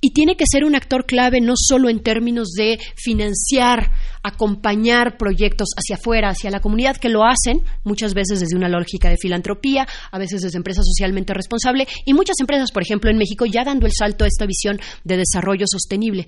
Y 0.00 0.12
tiene 0.12 0.36
que 0.36 0.44
ser 0.50 0.64
un 0.64 0.74
actor 0.74 1.04
clave 1.04 1.40
no 1.40 1.54
solo 1.56 1.90
en 1.90 2.02
términos 2.02 2.52
de 2.52 2.78
financiar, 2.96 3.92
acompañar 4.22 5.18
proyectos 5.18 5.68
hacia 5.76 5.96
afuera, 5.96 6.30
hacia 6.30 6.50
la 6.50 6.60
comunidad, 6.60 6.96
que 6.96 7.08
lo 7.08 7.24
hacen 7.24 7.62
muchas 7.84 8.14
veces 8.14 8.40
desde 8.40 8.56
una 8.56 8.68
lógica 8.68 9.10
de 9.10 9.16
filantropía, 9.16 9.86
a 10.10 10.18
veces 10.18 10.40
desde 10.40 10.56
empresa 10.56 10.82
socialmente 10.82 11.34
responsable, 11.34 11.86
y 12.06 12.14
muchas 12.14 12.36
empresas, 12.40 12.72
por 12.72 12.82
ejemplo, 12.82 13.10
en 13.10 13.18
México, 13.18 13.44
ya 13.44 13.64
dando 13.64 13.86
el 13.86 13.92
salto 13.92 14.24
a 14.24 14.28
esta 14.28 14.46
visión 14.46 14.80
de 15.04 15.18
desarrollo 15.18 15.66
sostenible. 15.68 16.26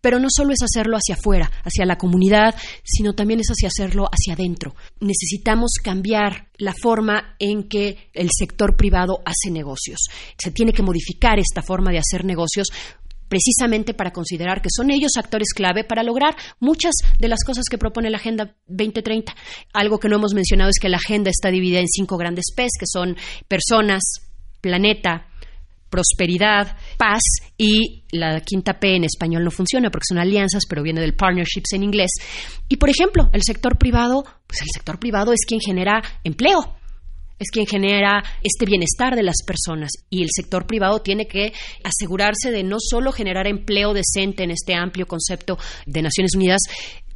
Pero 0.00 0.18
no 0.18 0.28
solo 0.30 0.52
es 0.52 0.62
hacerlo 0.62 0.96
hacia 0.96 1.14
afuera, 1.14 1.50
hacia 1.64 1.86
la 1.86 1.98
comunidad, 1.98 2.54
sino 2.84 3.14
también 3.14 3.40
es 3.40 3.48
hacia 3.48 3.68
hacerlo 3.68 4.06
hacia 4.06 4.34
adentro. 4.34 4.74
Necesitamos 5.00 5.72
cambiar 5.82 6.48
la 6.56 6.74
forma 6.74 7.34
en 7.38 7.68
que 7.68 8.10
el 8.12 8.28
sector 8.36 8.76
privado 8.76 9.20
hace 9.24 9.50
negocios. 9.50 10.00
Se 10.36 10.50
tiene 10.50 10.72
que 10.72 10.82
modificar 10.82 11.38
esta 11.38 11.62
forma 11.62 11.90
de 11.90 11.98
hacer 11.98 12.24
negocios 12.24 12.68
precisamente 13.28 13.94
para 13.94 14.12
considerar 14.12 14.62
que 14.62 14.70
son 14.74 14.90
ellos 14.90 15.12
actores 15.16 15.48
clave 15.54 15.84
para 15.84 16.02
lograr 16.02 16.34
muchas 16.60 16.94
de 17.18 17.28
las 17.28 17.44
cosas 17.44 17.66
que 17.70 17.78
propone 17.78 18.10
la 18.10 18.16
Agenda 18.16 18.56
2030. 18.66 19.34
Algo 19.72 19.98
que 19.98 20.08
no 20.08 20.16
hemos 20.16 20.34
mencionado 20.34 20.70
es 20.70 20.78
que 20.80 20.88
la 20.88 20.96
agenda 20.96 21.30
está 21.30 21.50
dividida 21.50 21.80
en 21.80 21.88
cinco 21.88 22.16
grandes 22.16 22.46
P's, 22.54 22.72
que 22.78 22.86
son 22.86 23.16
personas, 23.46 24.02
planeta, 24.60 25.26
prosperidad, 25.90 26.76
paz 26.96 27.22
y 27.56 28.04
la 28.12 28.40
quinta 28.40 28.78
P 28.78 28.96
en 28.96 29.04
español 29.04 29.44
no 29.44 29.50
funciona 29.50 29.90
porque 29.90 30.06
son 30.08 30.18
alianzas, 30.18 30.64
pero 30.68 30.82
viene 30.82 31.00
del 31.00 31.14
partnerships 31.14 31.72
en 31.72 31.82
inglés. 31.82 32.10
Y 32.68 32.76
por 32.76 32.90
ejemplo, 32.90 33.30
el 33.32 33.42
sector 33.42 33.78
privado, 33.78 34.24
pues 34.46 34.62
el 34.62 34.68
sector 34.72 34.98
privado 34.98 35.32
es 35.32 35.40
quien 35.46 35.60
genera 35.60 36.02
empleo, 36.24 36.78
es 37.38 37.50
quien 37.50 37.66
genera 37.66 38.22
este 38.42 38.66
bienestar 38.66 39.14
de 39.14 39.22
las 39.22 39.36
personas 39.46 39.90
y 40.10 40.22
el 40.22 40.28
sector 40.34 40.66
privado 40.66 41.00
tiene 41.00 41.26
que 41.26 41.52
asegurarse 41.84 42.50
de 42.50 42.64
no 42.64 42.78
solo 42.80 43.12
generar 43.12 43.46
empleo 43.46 43.94
decente 43.94 44.42
en 44.42 44.50
este 44.50 44.74
amplio 44.74 45.06
concepto 45.06 45.56
de 45.86 46.02
Naciones 46.02 46.32
Unidas, 46.34 46.60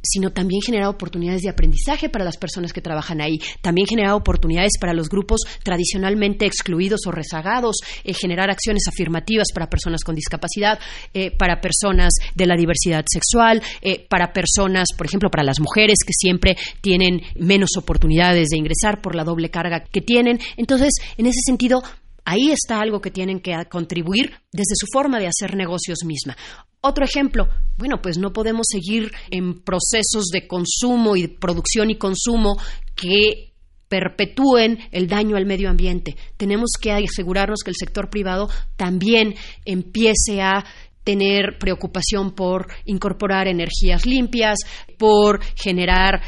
sino 0.03 0.31
también 0.31 0.61
genera 0.61 0.89
oportunidades 0.89 1.41
de 1.41 1.49
aprendizaje 1.49 2.09
para 2.09 2.25
las 2.25 2.37
personas 2.37 2.73
que 2.73 2.81
trabajan 2.81 3.21
ahí, 3.21 3.39
también 3.61 3.87
genera 3.87 4.15
oportunidades 4.15 4.73
para 4.79 4.93
los 4.93 5.09
grupos 5.09 5.41
tradicionalmente 5.63 6.45
excluidos 6.45 7.01
o 7.07 7.11
rezagados, 7.11 7.77
eh, 8.03 8.13
generar 8.13 8.51
acciones 8.51 8.83
afirmativas 8.87 9.47
para 9.53 9.69
personas 9.69 10.03
con 10.03 10.15
discapacidad, 10.15 10.79
eh, 11.13 11.31
para 11.31 11.61
personas 11.61 12.13
de 12.35 12.45
la 12.45 12.55
diversidad 12.55 13.05
sexual, 13.09 13.61
eh, 13.81 14.05
para 14.09 14.33
personas, 14.33 14.89
por 14.97 15.07
ejemplo, 15.07 15.29
para 15.29 15.43
las 15.43 15.59
mujeres 15.59 15.99
que 16.05 16.13
siempre 16.13 16.57
tienen 16.81 17.21
menos 17.35 17.71
oportunidades 17.77 18.49
de 18.49 18.57
ingresar 18.57 19.01
por 19.01 19.15
la 19.15 19.23
doble 19.23 19.49
carga 19.49 19.83
que 19.85 20.01
tienen. 20.01 20.39
Entonces, 20.57 20.91
en 21.17 21.27
ese 21.27 21.39
sentido, 21.45 21.81
Ahí 22.25 22.51
está 22.51 22.79
algo 22.79 23.01
que 23.01 23.11
tienen 23.11 23.39
que 23.39 23.53
contribuir 23.69 24.31
desde 24.51 24.75
su 24.75 24.87
forma 24.91 25.19
de 25.19 25.27
hacer 25.27 25.55
negocios 25.55 25.99
misma. 26.05 26.37
Otro 26.81 27.05
ejemplo, 27.05 27.47
bueno, 27.77 28.01
pues 28.01 28.17
no 28.17 28.33
podemos 28.33 28.67
seguir 28.69 29.11
en 29.31 29.61
procesos 29.63 30.25
de 30.31 30.47
consumo 30.47 31.15
y 31.15 31.27
producción 31.27 31.89
y 31.89 31.97
consumo 31.97 32.57
que 32.95 33.53
perpetúen 33.87 34.79
el 34.91 35.07
daño 35.07 35.37
al 35.37 35.45
medio 35.45 35.69
ambiente. 35.69 36.15
Tenemos 36.35 36.71
que 36.81 36.91
asegurarnos 36.91 37.59
que 37.63 37.69
el 37.71 37.77
sector 37.77 38.09
privado 38.09 38.49
también 38.75 39.35
empiece 39.65 40.41
a 40.41 40.65
tener 41.03 41.57
preocupación 41.59 42.31
por 42.31 42.67
incorporar 42.85 43.47
energías 43.47 44.05
limpias, 44.05 44.57
por 44.97 45.43
generar 45.55 46.21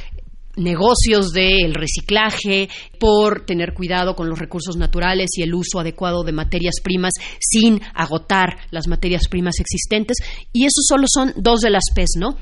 negocios 0.57 1.31
del 1.31 1.73
reciclaje, 1.73 2.69
por 2.99 3.45
tener 3.45 3.73
cuidado 3.73 4.15
con 4.15 4.29
los 4.29 4.39
recursos 4.39 4.77
naturales 4.77 5.31
y 5.37 5.43
el 5.43 5.53
uso 5.53 5.79
adecuado 5.79 6.23
de 6.23 6.31
materias 6.31 6.75
primas 6.83 7.13
sin 7.39 7.81
agotar 7.93 8.57
las 8.71 8.87
materias 8.87 9.27
primas 9.29 9.59
existentes. 9.59 10.17
Y 10.53 10.65
esos 10.65 10.85
solo 10.87 11.05
son 11.07 11.33
dos 11.35 11.61
de 11.61 11.69
las 11.69 11.85
PES, 11.93 12.11
¿no? 12.17 12.37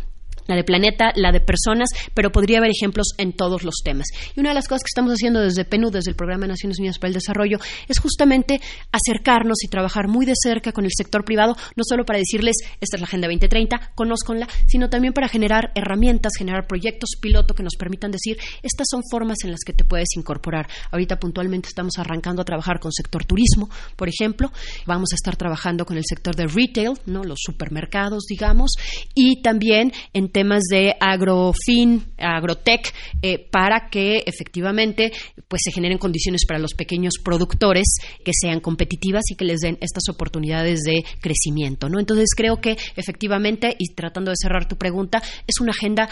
La 0.48 0.56
de 0.56 0.64
planeta, 0.64 1.12
la 1.16 1.32
de 1.32 1.40
personas, 1.40 1.90
pero 2.14 2.32
podría 2.32 2.60
haber 2.60 2.72
ejemplos 2.72 3.08
en 3.18 3.34
todos 3.34 3.64
los 3.64 3.76
temas. 3.84 4.08
Y 4.36 4.40
una 4.40 4.50
de 4.50 4.56
las 4.56 4.68
cosas 4.68 4.84
que 4.84 4.90
estamos 4.90 5.12
haciendo 5.12 5.42
desde 5.42 5.66
PNU, 5.66 5.90
desde 5.90 6.12
el 6.12 6.16
Programa 6.16 6.44
de 6.44 6.50
Naciones 6.50 6.80
Unidas 6.80 7.00
para 7.00 7.10
el 7.10 7.14
Desarrollo, 7.14 7.60
es 7.88 8.00
justamente 8.00 8.62
acercarnos 8.92 9.64
y 9.64 9.68
trabajar 9.68 10.08
muy 10.08 10.26
de 10.26 10.34
cerca 10.36 10.72
con 10.72 10.86
el 10.86 10.92
sector 10.96 11.24
privado, 11.26 11.56
no 11.76 11.84
solo 11.88 12.06
para 12.06 12.20
decirles, 12.20 12.56
esta 12.82 12.98
es 12.98 13.02
la 13.02 13.08
Agenda 13.08 13.28
2030, 13.28 13.92
conózcanla, 13.96 14.48
sino 14.68 14.90
también 14.90 15.14
para 15.14 15.28
generar 15.28 15.72
herramientas, 15.76 16.34
generar 16.38 16.68
proyectos 16.68 17.12
piloto 17.22 17.54
que 17.54 17.64
nos 17.64 17.76
permitan 17.76 18.12
decir, 18.12 18.38
estas 18.62 18.88
son 18.90 19.02
formas 19.10 19.38
en 19.44 19.52
las 19.52 19.62
que 19.66 19.74
te 19.74 19.84
puedes 19.84 20.10
incorporar. 20.18 20.68
Ahorita 20.92 21.18
puntualmente 21.20 21.68
estamos 21.68 21.98
arrancando 21.98 22.42
a 22.42 22.46
trabajar 22.46 22.80
con 22.80 22.92
sector 22.92 23.26
turismo, 23.26 23.70
por 23.96 24.10
ejemplo, 24.10 24.52
vamos 24.86 25.14
a 25.14 25.16
estar 25.16 25.36
trabajando 25.36 25.86
con 25.86 25.98
el 25.98 26.04
sector 26.06 26.36
de 26.36 26.48
retail, 26.48 26.94
¿no? 27.06 27.24
los 27.24 27.40
supermercados, 27.42 28.26
digamos, 28.30 28.74
y 29.16 29.42
también 29.42 29.92
en 30.14 30.30
temas 30.34 30.64
de 30.70 30.96
agrofin, 31.00 32.04
agrotech, 32.18 32.94
eh, 33.22 33.48
para 33.50 33.90
que 33.90 34.24
efectivamente 34.26 35.14
pues 35.48 35.62
se 35.64 35.72
generen 35.72 35.98
condiciones 35.98 36.46
para 36.46 36.60
los 36.60 36.74
pequeños 36.74 37.14
productores 37.24 37.96
que 38.26 38.32
sean 38.34 38.60
competitivas 38.60 39.24
y 39.32 39.36
que 39.36 39.46
les 39.46 39.62
den 39.62 39.78
estas 39.80 40.10
oportunidades 40.10 40.82
de 40.82 41.06
crecimiento, 41.22 41.88
¿no? 41.88 42.00
Entonces 42.00 42.30
creo 42.36 42.60
que 42.60 42.78
efectivamente 42.96 43.76
y 43.80 43.94
tratando 43.94 44.32
de 44.32 44.38
cerrar 44.42 44.68
tu 44.68 44.76
pregunta 44.76 45.22
es 45.48 45.62
una 45.62 45.72
agenda 45.72 46.10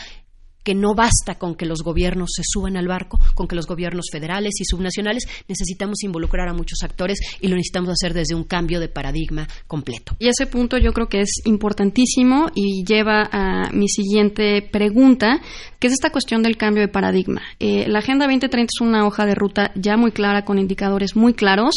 que 0.63 0.75
no 0.75 0.93
basta 0.95 1.35
con 1.35 1.55
que 1.55 1.65
los 1.65 1.83
gobiernos 1.83 2.31
se 2.35 2.43
suban 2.45 2.77
al 2.77 2.87
barco, 2.87 3.19
con 3.35 3.47
que 3.47 3.55
los 3.55 3.67
gobiernos 3.67 4.07
federales 4.11 4.53
y 4.59 4.65
subnacionales, 4.65 5.27
necesitamos 5.47 6.03
involucrar 6.03 6.47
a 6.47 6.53
muchos 6.53 6.83
actores 6.83 7.19
y 7.39 7.47
lo 7.47 7.55
necesitamos 7.55 7.89
hacer 7.89 8.13
desde 8.13 8.35
un 8.35 8.43
cambio 8.43 8.79
de 8.79 8.89
paradigma 8.89 9.47
completo. 9.67 10.15
Y 10.19 10.27
ese 10.27 10.45
punto 10.47 10.77
yo 10.77 10.93
creo 10.93 11.07
que 11.07 11.21
es 11.21 11.41
importantísimo 11.45 12.47
y 12.55 12.83
lleva 12.85 13.29
a 13.31 13.71
mi 13.71 13.87
siguiente 13.87 14.61
pregunta, 14.61 15.41
que 15.79 15.87
es 15.87 15.93
esta 15.93 16.11
cuestión 16.11 16.43
del 16.43 16.57
cambio 16.57 16.81
de 16.81 16.87
paradigma. 16.87 17.41
Eh, 17.59 17.85
la 17.87 17.99
Agenda 17.99 18.25
2030 18.25 18.69
es 18.75 18.81
una 18.81 19.05
hoja 19.05 19.25
de 19.25 19.35
ruta 19.35 19.71
ya 19.75 19.97
muy 19.97 20.11
clara, 20.11 20.45
con 20.45 20.59
indicadores 20.59 21.15
muy 21.15 21.33
claros, 21.33 21.75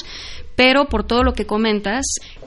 pero 0.57 0.87
por 0.87 1.07
todo 1.07 1.23
lo 1.23 1.33
que 1.33 1.47
comentas, 1.47 2.05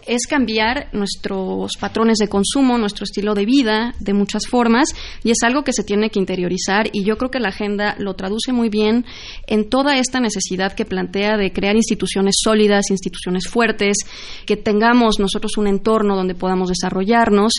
es 0.07 0.27
cambiar 0.27 0.89
nuestros 0.93 1.73
patrones 1.79 2.17
de 2.17 2.27
consumo, 2.27 2.77
nuestro 2.77 3.03
estilo 3.03 3.33
de 3.33 3.45
vida 3.45 3.93
de 3.99 4.13
muchas 4.13 4.47
formas 4.47 4.89
y 5.23 5.31
es 5.31 5.37
algo 5.43 5.63
que 5.63 5.73
se 5.73 5.83
tiene 5.83 6.09
que 6.09 6.19
interiorizar 6.19 6.89
y 6.93 7.03
yo 7.03 7.17
creo 7.17 7.31
que 7.31 7.39
la 7.39 7.49
agenda 7.49 7.95
lo 7.99 8.15
traduce 8.15 8.53
muy 8.53 8.69
bien 8.69 9.05
en 9.47 9.69
toda 9.69 9.97
esta 9.97 10.19
necesidad 10.19 10.73
que 10.73 10.85
plantea 10.85 11.37
de 11.37 11.51
crear 11.51 11.75
instituciones 11.75 12.35
sólidas, 12.41 12.89
instituciones 12.89 13.47
fuertes, 13.47 13.97
que 14.45 14.57
tengamos 14.57 15.19
nosotros 15.19 15.57
un 15.57 15.67
entorno 15.67 16.15
donde 16.15 16.35
podamos 16.35 16.69
desarrollarnos 16.69 17.53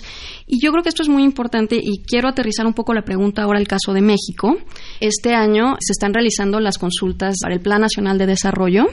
y 0.47 0.61
yo 0.63 0.71
creo 0.73 0.83
que 0.83 0.89
esto 0.89 1.03
es 1.03 1.09
muy 1.09 1.23
importante 1.23 1.77
y 1.81 2.03
quiero 2.03 2.29
aterrizar 2.29 2.67
un 2.67 2.75
poco 2.75 2.95
la 2.95 3.03
pregunta 3.03 3.43
ahora 3.43 3.59
al 3.59 3.69
caso 3.69 3.93
de 3.93 4.01
México. 4.01 4.57
Este 5.01 5.35
año 5.35 5.77
se 5.81 5.93
están 5.93 6.15
realizando 6.15 6.61
las 6.61 6.79
consultas 6.79 7.37
para 7.43 7.55
el 7.55 7.61
Plan 7.61 7.81
Nacional 7.81 8.19
de 8.19 8.27
Desarrollo. 8.27 8.87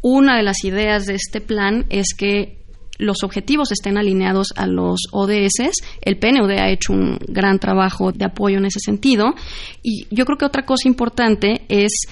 Una 0.00 0.36
de 0.36 0.42
las 0.42 0.64
ideas 0.64 1.06
de 1.06 1.14
este 1.14 1.40
plan 1.40 1.86
es 1.88 2.14
que 2.14 2.61
los 2.98 3.22
objetivos 3.22 3.72
estén 3.72 3.98
alineados 3.98 4.48
a 4.56 4.66
los 4.66 5.00
ODS. 5.10 5.72
El 6.00 6.18
PNUD 6.18 6.50
ha 6.52 6.70
hecho 6.70 6.92
un 6.92 7.18
gran 7.26 7.58
trabajo 7.58 8.12
de 8.12 8.24
apoyo 8.24 8.58
en 8.58 8.66
ese 8.66 8.80
sentido. 8.80 9.34
Y 9.82 10.06
yo 10.10 10.24
creo 10.24 10.38
que 10.38 10.44
otra 10.44 10.64
cosa 10.64 10.88
importante 10.88 11.62
es 11.68 12.06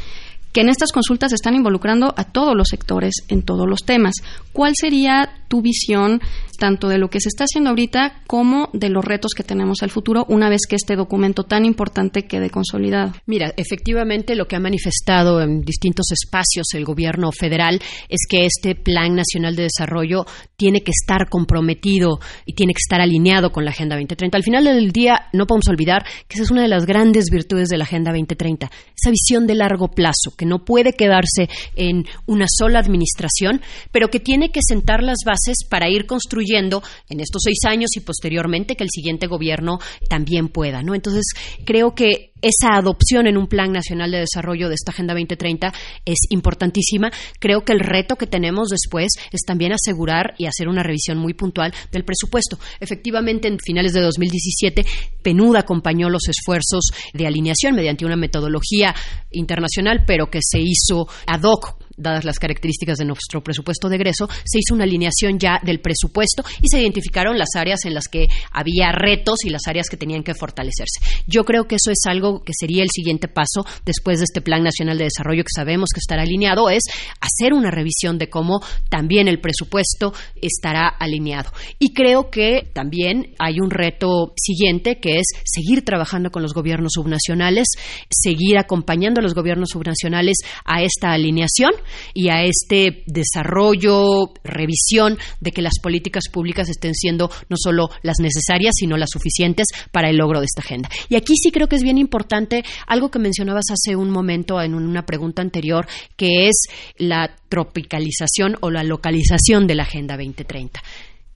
que 0.53 0.61
en 0.61 0.69
estas 0.69 0.93
consultas 0.93 1.33
están 1.33 1.55
involucrando 1.55 2.13
a 2.17 2.25
todos 2.25 2.57
los 2.57 2.69
sectores 2.69 3.15
en 3.29 3.43
todos 3.43 3.69
los 3.69 3.85
temas. 3.85 4.15
¿Cuál 4.53 4.73
sería 4.75 5.31
tu 5.49 5.63
visión 5.63 6.21
tanto 6.59 6.89
de 6.89 6.99
lo 6.99 7.09
que 7.09 7.21
se 7.21 7.29
está 7.29 7.45
haciendo 7.45 7.71
ahorita 7.71 8.23
como 8.27 8.69
de 8.73 8.91
los 8.91 9.05
retos 9.05 9.33
que 9.35 9.43
tenemos 9.43 9.79
al 9.83 9.91
futuro 9.91 10.27
una 10.29 10.49
vez 10.49 10.61
que 10.69 10.77
este 10.77 10.95
documento 10.95 11.45
tan 11.45 11.65
importante 11.65 12.23
quede 12.23 12.51
consolidado? 12.51 13.13
Mira, 13.27 13.53
efectivamente 13.57 14.35
lo 14.35 14.47
que 14.47 14.57
ha 14.57 14.61
manifestado 14.61 15.41
en 15.41 15.63
distintos 15.63 16.07
espacios 16.13 16.67
el 16.75 16.85
gobierno 16.85 17.33
federal 17.33 17.81
es 18.09 18.21
que 18.29 18.47
este 18.47 18.75
Plan 18.75 19.15
Nacional 19.15 19.57
de 19.57 19.65
Desarrollo 19.65 20.25
tiene 20.57 20.83
que 20.83 20.93
estar 20.93 21.29
comprometido 21.29 22.21
y 22.45 22.55
tiene 22.55 22.75
que 22.75 22.83
estar 22.85 23.01
alineado 23.01 23.51
con 23.51 23.65
la 23.65 23.71
Agenda 23.71 23.97
2030. 23.97 24.37
Al 24.37 24.45
final 24.45 24.65
del 24.65 24.93
día 24.93 25.29
no 25.33 25.47
podemos 25.47 25.69
olvidar 25.69 26.05
que 26.29 26.35
esa 26.35 26.43
es 26.43 26.51
una 26.51 26.63
de 26.63 26.69
las 26.69 26.87
grandes 26.87 27.27
virtudes 27.31 27.69
de 27.69 27.79
la 27.79 27.85
Agenda 27.85 28.11
2030, 28.11 28.71
esa 28.95 29.11
visión 29.11 29.47
de 29.47 29.55
largo 29.55 29.89
plazo 29.89 30.33
que 30.41 30.47
no 30.47 30.65
puede 30.65 30.95
quedarse 30.95 31.51
en 31.77 32.07
una 32.25 32.47
sola 32.49 32.79
administración, 32.79 33.61
pero 33.93 34.09
que 34.09 34.21
tiene 34.21 34.51
que 34.51 34.61
sentar 34.67 35.03
las 35.03 35.19
bases 35.27 35.67
para 35.69 35.91
ir 35.91 36.07
construyendo 36.07 36.83
en 37.11 37.21
estos 37.21 37.43
seis 37.45 37.59
años 37.69 37.91
y 37.95 38.01
posteriormente 38.01 38.75
que 38.75 38.85
el 38.85 38.89
siguiente 38.91 39.27
gobierno 39.27 39.81
también 40.09 40.49
pueda, 40.49 40.83
¿no? 40.83 40.95
Entonces, 40.95 41.27
creo 41.67 41.95
que 41.95 42.33
esa 42.43 42.77
adopción 42.77 43.27
en 43.27 43.37
un 43.37 43.47
Plan 43.47 43.73
Nacional 43.73 44.11
de 44.11 44.21
Desarrollo 44.21 44.69
de 44.69 44.75
esta 44.75 44.93
Agenda 44.93 45.15
2030 45.15 45.73
es 46.05 46.19
importantísima. 46.31 47.11
Creo 47.39 47.65
que 47.65 47.73
el 47.73 47.81
reto 47.81 48.17
que 48.17 48.27
tenemos 48.27 48.69
después 48.69 49.09
es 49.31 49.41
también 49.47 49.73
asegurar 49.73 50.35
y 50.39 50.47
hacer 50.47 50.69
una 50.69 50.83
revisión 50.83 51.19
muy 51.19 51.35
puntual 51.35 51.73
del 51.93 52.05
presupuesto. 52.05 52.59
Efectivamente, 52.81 53.49
en 53.49 53.59
finales 53.59 53.93
de 53.93 54.01
2017, 54.01 54.85
PNUD 55.23 55.57
acompañó 55.57 56.09
los 56.09 56.29
esfuerzos 56.29 56.91
de 57.13 57.27
alineación 57.27 57.75
mediante 57.75 58.05
una 58.05 58.17
metodología 58.17 58.95
internacional, 59.31 60.05
pero 60.07 60.31
que 60.31 60.41
se 60.43 60.61
hizo 60.61 61.09
ad 61.27 61.43
hoc 61.43 61.80
dadas 62.01 62.25
las 62.25 62.39
características 62.39 62.99
de 62.99 63.05
nuestro 63.05 63.43
presupuesto 63.43 63.89
de 63.89 63.97
egreso, 63.97 64.29
se 64.45 64.59
hizo 64.59 64.75
una 64.75 64.85
alineación 64.85 65.39
ya 65.39 65.61
del 65.63 65.81
presupuesto 65.81 66.43
y 66.63 66.69
se 66.69 66.81
identificaron 66.81 67.39
las 67.39 67.51
áreas 67.57 67.85
en 67.85 67.95
las 67.95 68.09
que 68.09 68.27
había 68.53 68.93
retos 68.93 69.45
y 69.45 69.51
las 69.51 69.67
áreas 69.67 69.89
que 69.89 69.97
tenían 69.97 70.23
que 70.23 70.35
fortalecerse. 70.35 71.01
Yo 71.27 71.45
creo 71.45 71.67
que 71.67 71.77
eso 71.77 71.91
es 71.91 72.01
algo 72.07 72.43
que 72.43 72.53
sería 72.59 72.83
el 72.83 72.91
siguiente 72.91 73.29
paso 73.29 73.65
después 73.85 74.19
de 74.19 74.25
este 74.25 74.41
Plan 74.41 74.63
Nacional 74.63 74.99
de 74.99 75.05
Desarrollo 75.05 75.45
que 75.45 75.55
sabemos 75.55 75.91
que 75.95 76.01
estará 76.01 76.23
alineado, 76.23 76.71
es 76.71 76.85
hacer 77.21 77.53
una 77.53 77.71
revisión 77.71 78.19
de 78.19 78.29
cómo 78.29 78.61
también 78.89 79.29
el 79.29 79.41
presupuesto 79.41 80.13
estará 80.41 80.89
alineado. 80.89 81.51
Y 81.79 81.93
creo 81.93 82.31
que 82.31 82.71
también 82.73 83.35
hay 83.39 83.61
un 83.61 83.71
reto 83.71 84.33
siguiente 84.37 84.99
que 85.01 85.19
es 85.19 85.27
seguir 85.45 85.85
trabajando 85.85 86.31
con 86.31 86.43
los 86.43 86.55
gobiernos 86.55 86.93
subnacionales, 86.95 87.69
seguir 88.11 88.59
acompañando 88.59 89.21
a 89.21 89.23
los 89.23 89.35
gobiernos 89.35 89.71
subnacionales 89.71 90.39
a 90.65 90.83
esta 90.83 91.13
alineación 91.13 91.71
y 92.15 92.29
a 92.29 92.43
este 92.43 93.03
desarrollo, 93.07 94.33
revisión 94.45 95.19
de 95.41 95.53
que 95.53 95.63
las 95.63 95.79
políticas 95.83 96.25
públicas 96.33 96.69
estén 96.69 96.95
siendo 96.95 97.31
no 97.49 97.57
solo 97.57 97.89
las 98.03 98.19
necesarias, 98.21 98.75
sino 98.77 98.97
las 98.97 99.11
suficientes 99.11 99.67
para 99.93 100.11
el 100.11 100.17
logro 100.17 100.41
de 100.41 100.47
esta 100.47 100.63
agenda. 100.63 100.89
Y 101.09 101.17
aquí 101.17 101.35
sí 101.37 101.51
creo 101.51 101.69
que 101.69 101.77
es 101.77 101.83
bien 101.83 101.99
importante 101.99 102.63
algo 102.87 103.11
que 103.11 103.19
mencionabas 103.19 103.67
hace 103.71 103.97
un 103.97 104.11
momento 104.11 104.61
en 104.61 104.75
una 104.75 105.07
pregunta 105.07 105.43
anterior, 105.43 105.87
que 106.17 106.49
es 106.49 106.67
la 106.97 107.35
tropicalización 107.49 108.57
o 108.61 108.71
la 108.71 108.85
localización 108.85 109.67
de 109.67 109.75
la 109.75 109.83
Agenda 109.83 110.17
2030 110.17 110.81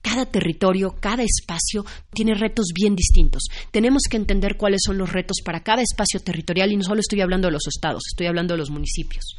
cada 0.05 0.27
territorio, 0.27 0.95
cada 0.99 1.23
espacio 1.23 1.83
tiene 2.13 2.35
retos 2.35 2.67
bien 2.75 2.95
distintos. 2.95 3.47
Tenemos 3.71 4.03
que 4.07 4.17
entender 4.17 4.55
cuáles 4.55 4.81
son 4.85 4.99
los 4.99 5.11
retos 5.11 5.37
para 5.43 5.63
cada 5.63 5.81
espacio 5.81 6.19
territorial 6.19 6.71
y 6.71 6.77
no 6.77 6.83
solo 6.83 6.99
estoy 6.99 7.21
hablando 7.21 7.47
de 7.47 7.53
los 7.53 7.65
estados, 7.67 8.03
estoy 8.11 8.27
hablando 8.27 8.53
de 8.53 8.59
los 8.59 8.69
municipios. 8.69 9.35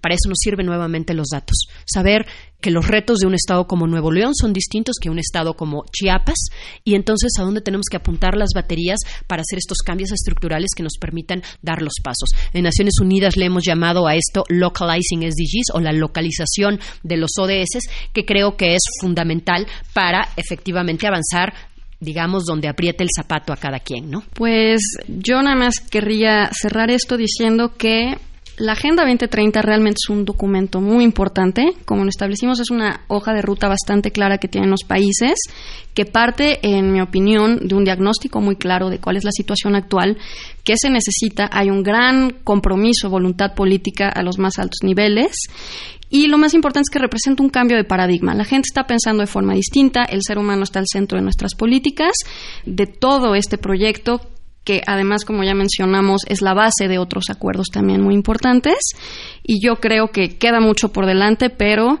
Para 0.00 0.14
eso 0.14 0.28
nos 0.28 0.38
sirven 0.38 0.66
nuevamente 0.66 1.14
los 1.14 1.28
datos. 1.28 1.66
Saber 1.84 2.26
que 2.60 2.70
los 2.70 2.86
retos 2.86 3.18
de 3.18 3.26
un 3.26 3.34
estado 3.34 3.66
como 3.66 3.86
Nuevo 3.86 4.12
León 4.12 4.34
son 4.34 4.52
distintos 4.52 4.96
que 5.00 5.10
un 5.10 5.18
estado 5.18 5.54
como 5.54 5.84
Chiapas 5.90 6.38
y 6.84 6.94
entonces 6.94 7.32
a 7.38 7.42
dónde 7.42 7.60
tenemos 7.60 7.86
que 7.90 7.96
apuntar 7.96 8.36
las 8.36 8.50
baterías 8.54 8.98
para 9.26 9.42
hacer 9.42 9.58
estos 9.58 9.78
cambios 9.78 10.12
estructurales 10.12 10.70
que 10.76 10.82
nos 10.82 10.98
permitan 11.00 11.42
dar 11.62 11.82
los 11.82 11.94
pasos. 12.02 12.30
En 12.52 12.64
Naciones 12.64 12.94
Unidas 13.00 13.36
le 13.36 13.46
hemos 13.46 13.64
llamado 13.64 14.06
a 14.06 14.14
esto 14.14 14.44
localizing 14.48 15.22
SDGs 15.22 15.74
o 15.74 15.80
la 15.80 15.92
localización 15.92 16.78
de 17.02 17.16
los 17.16 17.30
ODS, 17.38 17.88
que 18.12 18.24
creo 18.24 18.56
que 18.56 18.74
es 18.74 18.82
fundamental 19.00 19.66
para 19.92 20.28
efectivamente 20.36 21.06
avanzar 21.06 21.54
digamos, 22.02 22.44
donde 22.46 22.66
apriete 22.66 23.04
el 23.04 23.10
zapato 23.14 23.52
a 23.52 23.58
cada 23.58 23.78
quien, 23.78 24.10
¿no? 24.10 24.24
Pues 24.32 24.80
yo 25.06 25.42
nada 25.42 25.54
más 25.54 25.80
querría 25.80 26.48
cerrar 26.50 26.90
esto 26.90 27.18
diciendo 27.18 27.74
que 27.76 28.16
La 28.60 28.72
Agenda 28.72 29.04
2030 29.04 29.62
realmente 29.62 30.00
es 30.04 30.10
un 30.10 30.26
documento 30.26 30.82
muy 30.82 31.02
importante. 31.02 31.72
Como 31.86 32.04
lo 32.04 32.10
establecimos, 32.10 32.60
es 32.60 32.70
una 32.70 33.00
hoja 33.08 33.32
de 33.32 33.40
ruta 33.40 33.68
bastante 33.68 34.10
clara 34.10 34.36
que 34.36 34.48
tienen 34.48 34.68
los 34.68 34.84
países, 34.86 35.38
que 35.94 36.04
parte, 36.04 36.58
en 36.60 36.92
mi 36.92 37.00
opinión, 37.00 37.66
de 37.66 37.74
un 37.74 37.84
diagnóstico 37.84 38.42
muy 38.42 38.56
claro 38.56 38.90
de 38.90 38.98
cuál 38.98 39.16
es 39.16 39.24
la 39.24 39.32
situación 39.32 39.76
actual, 39.76 40.18
qué 40.62 40.74
se 40.76 40.90
necesita. 40.90 41.48
Hay 41.50 41.70
un 41.70 41.82
gran 41.82 42.32
compromiso, 42.44 43.08
voluntad 43.08 43.54
política 43.54 44.10
a 44.10 44.22
los 44.22 44.38
más 44.38 44.58
altos 44.58 44.80
niveles 44.82 45.32
y 46.10 46.26
lo 46.26 46.36
más 46.36 46.52
importante 46.52 46.88
es 46.90 46.92
que 46.92 46.98
representa 46.98 47.42
un 47.42 47.48
cambio 47.48 47.78
de 47.78 47.84
paradigma. 47.84 48.34
La 48.34 48.44
gente 48.44 48.66
está 48.68 48.86
pensando 48.86 49.22
de 49.22 49.26
forma 49.26 49.54
distinta, 49.54 50.02
el 50.04 50.20
ser 50.22 50.36
humano 50.36 50.64
está 50.64 50.80
al 50.80 50.86
centro 50.86 51.16
de 51.16 51.22
nuestras 51.22 51.54
políticas, 51.54 52.12
de 52.66 52.86
todo 52.86 53.34
este 53.34 53.56
proyecto 53.56 54.20
que 54.64 54.82
además, 54.86 55.24
como 55.24 55.42
ya 55.42 55.54
mencionamos, 55.54 56.22
es 56.28 56.42
la 56.42 56.54
base 56.54 56.88
de 56.88 56.98
otros 56.98 57.24
acuerdos 57.30 57.68
también 57.72 58.02
muy 58.02 58.14
importantes. 58.14 58.78
Y 59.42 59.64
yo 59.64 59.76
creo 59.76 60.08
que 60.08 60.36
queda 60.38 60.60
mucho 60.60 60.92
por 60.92 61.06
delante, 61.06 61.50
pero 61.50 61.98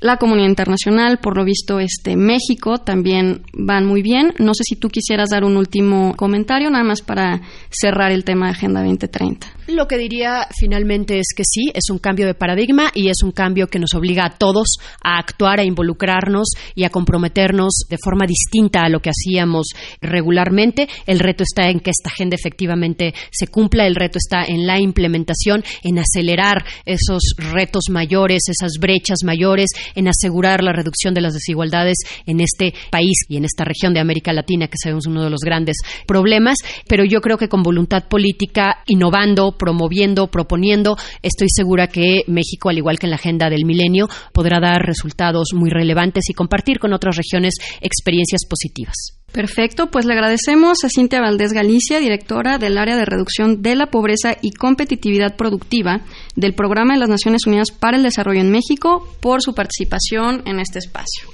la 0.00 0.18
comunidad 0.18 0.48
internacional, 0.48 1.18
por 1.18 1.36
lo 1.36 1.44
visto, 1.44 1.80
este 1.80 2.16
México 2.16 2.78
también 2.78 3.42
van 3.54 3.86
muy 3.86 4.02
bien. 4.02 4.34
No 4.38 4.52
sé 4.52 4.62
si 4.64 4.76
tú 4.76 4.88
quisieras 4.88 5.30
dar 5.30 5.44
un 5.44 5.56
último 5.56 6.14
comentario, 6.14 6.70
nada 6.70 6.84
más 6.84 7.00
para 7.00 7.40
cerrar 7.70 8.12
el 8.12 8.22
tema 8.22 8.46
de 8.46 8.52
Agenda 8.52 8.80
2030. 8.80 9.46
Lo 9.66 9.88
que 9.88 9.96
diría 9.96 10.46
finalmente 10.58 11.18
es 11.18 11.28
que 11.34 11.42
sí, 11.42 11.70
es 11.72 11.88
un 11.90 11.98
cambio 11.98 12.26
de 12.26 12.34
paradigma 12.34 12.90
y 12.94 13.08
es 13.08 13.22
un 13.22 13.32
cambio 13.32 13.66
que 13.68 13.78
nos 13.78 13.94
obliga 13.94 14.26
a 14.26 14.36
todos 14.36 14.76
a 15.02 15.18
actuar, 15.18 15.58
a 15.58 15.64
involucrarnos 15.64 16.48
y 16.74 16.84
a 16.84 16.90
comprometernos 16.90 17.84
de 17.88 17.96
forma 17.96 18.26
distinta 18.26 18.82
a 18.82 18.90
lo 18.90 19.00
que 19.00 19.08
hacíamos 19.08 19.68
regularmente. 20.02 20.86
El 21.06 21.18
reto 21.18 21.44
está 21.44 21.70
en 21.70 21.80
que 21.80 21.90
esta 21.90 22.10
agenda 22.10 22.36
efectivamente 22.36 23.14
se 23.30 23.46
cumpla, 23.46 23.86
el 23.86 23.94
reto 23.94 24.18
está 24.18 24.44
en 24.44 24.66
la 24.66 24.78
implementación, 24.78 25.64
en 25.82 25.98
acelerar 25.98 26.64
esos 26.84 27.22
retos 27.38 27.84
mayores, 27.90 28.42
esas 28.48 28.72
brechas 28.78 29.20
mayores, 29.24 29.70
en 29.94 30.08
asegurar 30.08 30.62
la 30.62 30.72
reducción 30.72 31.14
de 31.14 31.22
las 31.22 31.32
desigualdades 31.32 31.96
en 32.26 32.40
este 32.40 32.74
país 32.90 33.24
y 33.28 33.38
en 33.38 33.46
esta 33.46 33.64
región 33.64 33.94
de 33.94 34.00
América 34.00 34.34
Latina, 34.34 34.68
que 34.68 34.76
sabemos 34.76 35.06
uno 35.06 35.24
de 35.24 35.30
los 35.30 35.40
grandes 35.40 35.78
problemas. 36.06 36.58
Pero 36.86 37.04
yo 37.04 37.22
creo 37.22 37.38
que 37.38 37.48
con 37.48 37.62
voluntad 37.62 38.08
política, 38.08 38.82
innovando, 38.86 39.53
promoviendo, 39.56 40.28
proponiendo. 40.28 40.96
Estoy 41.22 41.48
segura 41.48 41.88
que 41.88 42.22
México, 42.26 42.68
al 42.68 42.78
igual 42.78 42.98
que 42.98 43.06
en 43.06 43.10
la 43.10 43.16
agenda 43.16 43.50
del 43.50 43.64
milenio, 43.64 44.08
podrá 44.32 44.60
dar 44.60 44.82
resultados 44.82 45.48
muy 45.54 45.70
relevantes 45.70 46.24
y 46.28 46.34
compartir 46.34 46.78
con 46.78 46.92
otras 46.92 47.16
regiones 47.16 47.54
experiencias 47.80 48.42
positivas. 48.48 48.94
Perfecto, 49.34 49.90
pues 49.90 50.04
le 50.04 50.12
agradecemos 50.12 50.84
a 50.84 50.88
Cintia 50.88 51.20
Valdés 51.20 51.52
Galicia, 51.52 51.98
directora 51.98 52.58
del 52.58 52.78
área 52.78 52.96
de 52.96 53.04
reducción 53.04 53.62
de 53.62 53.74
la 53.74 53.86
pobreza 53.86 54.36
y 54.40 54.52
competitividad 54.52 55.34
productiva 55.34 56.02
del 56.36 56.54
Programa 56.54 56.94
de 56.94 57.00
las 57.00 57.08
Naciones 57.08 57.44
Unidas 57.44 57.72
para 57.72 57.96
el 57.96 58.04
Desarrollo 58.04 58.40
en 58.40 58.52
México, 58.52 59.08
por 59.20 59.42
su 59.42 59.52
participación 59.52 60.42
en 60.46 60.60
este 60.60 60.78
espacio. 60.78 61.28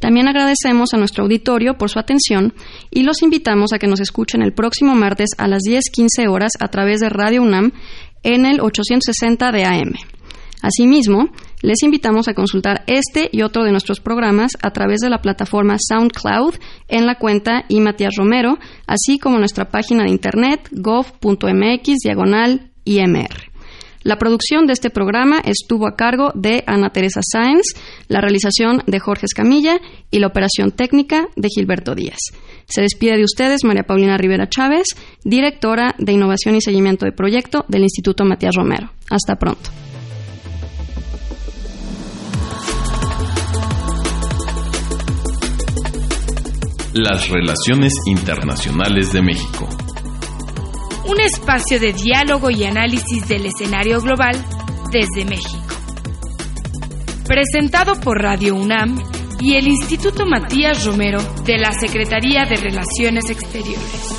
También 0.00 0.28
agradecemos 0.28 0.94
a 0.94 0.96
nuestro 0.96 1.24
auditorio 1.24 1.76
por 1.76 1.90
su 1.90 1.98
atención 1.98 2.54
y 2.90 3.02
los 3.02 3.22
invitamos 3.22 3.72
a 3.72 3.78
que 3.78 3.88
nos 3.88 4.00
escuchen 4.00 4.42
el 4.42 4.52
próximo 4.52 4.94
martes 4.94 5.30
a 5.38 5.48
las 5.48 5.62
10:15 5.62 6.28
horas 6.28 6.52
a 6.60 6.68
través 6.68 7.00
de 7.00 7.08
Radio 7.08 7.42
UNAM 7.42 7.72
en 8.22 8.46
el 8.46 8.60
860 8.60 9.50
de 9.52 9.64
AM. 9.64 9.94
Asimismo, 10.60 11.30
les 11.62 11.82
invitamos 11.82 12.28
a 12.28 12.34
consultar 12.34 12.82
este 12.86 13.28
y 13.32 13.42
otro 13.42 13.64
de 13.64 13.70
nuestros 13.70 14.00
programas 14.00 14.52
a 14.60 14.70
través 14.70 15.00
de 15.00 15.10
la 15.10 15.20
plataforma 15.22 15.76
SoundCloud 15.78 16.54
en 16.88 17.06
la 17.06 17.16
cuenta 17.16 17.64
y 17.68 17.80
Matías 17.80 18.14
Romero, 18.16 18.58
así 18.86 19.18
como 19.18 19.38
nuestra 19.38 19.68
página 19.68 20.04
de 20.04 20.10
internet 20.10 20.68
gov.mx 20.72 21.96
diagonal 22.02 22.70
IMR. 22.84 23.57
La 24.02 24.16
producción 24.16 24.66
de 24.66 24.72
este 24.72 24.90
programa 24.90 25.40
estuvo 25.40 25.86
a 25.86 25.96
cargo 25.96 26.30
de 26.34 26.62
Ana 26.66 26.90
Teresa 26.90 27.20
Sáenz, 27.22 27.74
la 28.06 28.20
realización 28.20 28.82
de 28.86 29.00
Jorge 29.00 29.26
Escamilla 29.26 29.80
y 30.10 30.20
la 30.20 30.28
operación 30.28 30.70
técnica 30.70 31.28
de 31.36 31.48
Gilberto 31.48 31.94
Díaz. 31.94 32.18
Se 32.66 32.82
despide 32.82 33.16
de 33.16 33.24
ustedes 33.24 33.64
María 33.64 33.82
Paulina 33.82 34.16
Rivera 34.16 34.48
Chávez, 34.48 34.88
directora 35.24 35.94
de 35.98 36.12
Innovación 36.12 36.54
y 36.54 36.60
Seguimiento 36.60 37.06
de 37.06 37.12
Proyecto 37.12 37.64
del 37.68 37.82
Instituto 37.82 38.24
Matías 38.24 38.54
Romero. 38.54 38.92
Hasta 39.10 39.36
pronto. 39.36 39.70
Las 46.94 47.28
relaciones 47.28 47.92
internacionales 48.06 49.12
de 49.12 49.22
México 49.22 49.68
un 51.08 51.20
espacio 51.20 51.80
de 51.80 51.94
diálogo 51.94 52.50
y 52.50 52.64
análisis 52.64 53.26
del 53.26 53.46
escenario 53.46 54.00
global 54.00 54.36
desde 54.92 55.24
México. 55.24 55.64
Presentado 57.26 57.98
por 57.98 58.18
Radio 58.18 58.54
UNAM 58.54 59.02
y 59.40 59.54
el 59.54 59.68
Instituto 59.68 60.26
Matías 60.26 60.84
Romero 60.84 61.20
de 61.44 61.58
la 61.58 61.72
Secretaría 61.72 62.44
de 62.44 62.56
Relaciones 62.56 63.30
Exteriores. 63.30 64.17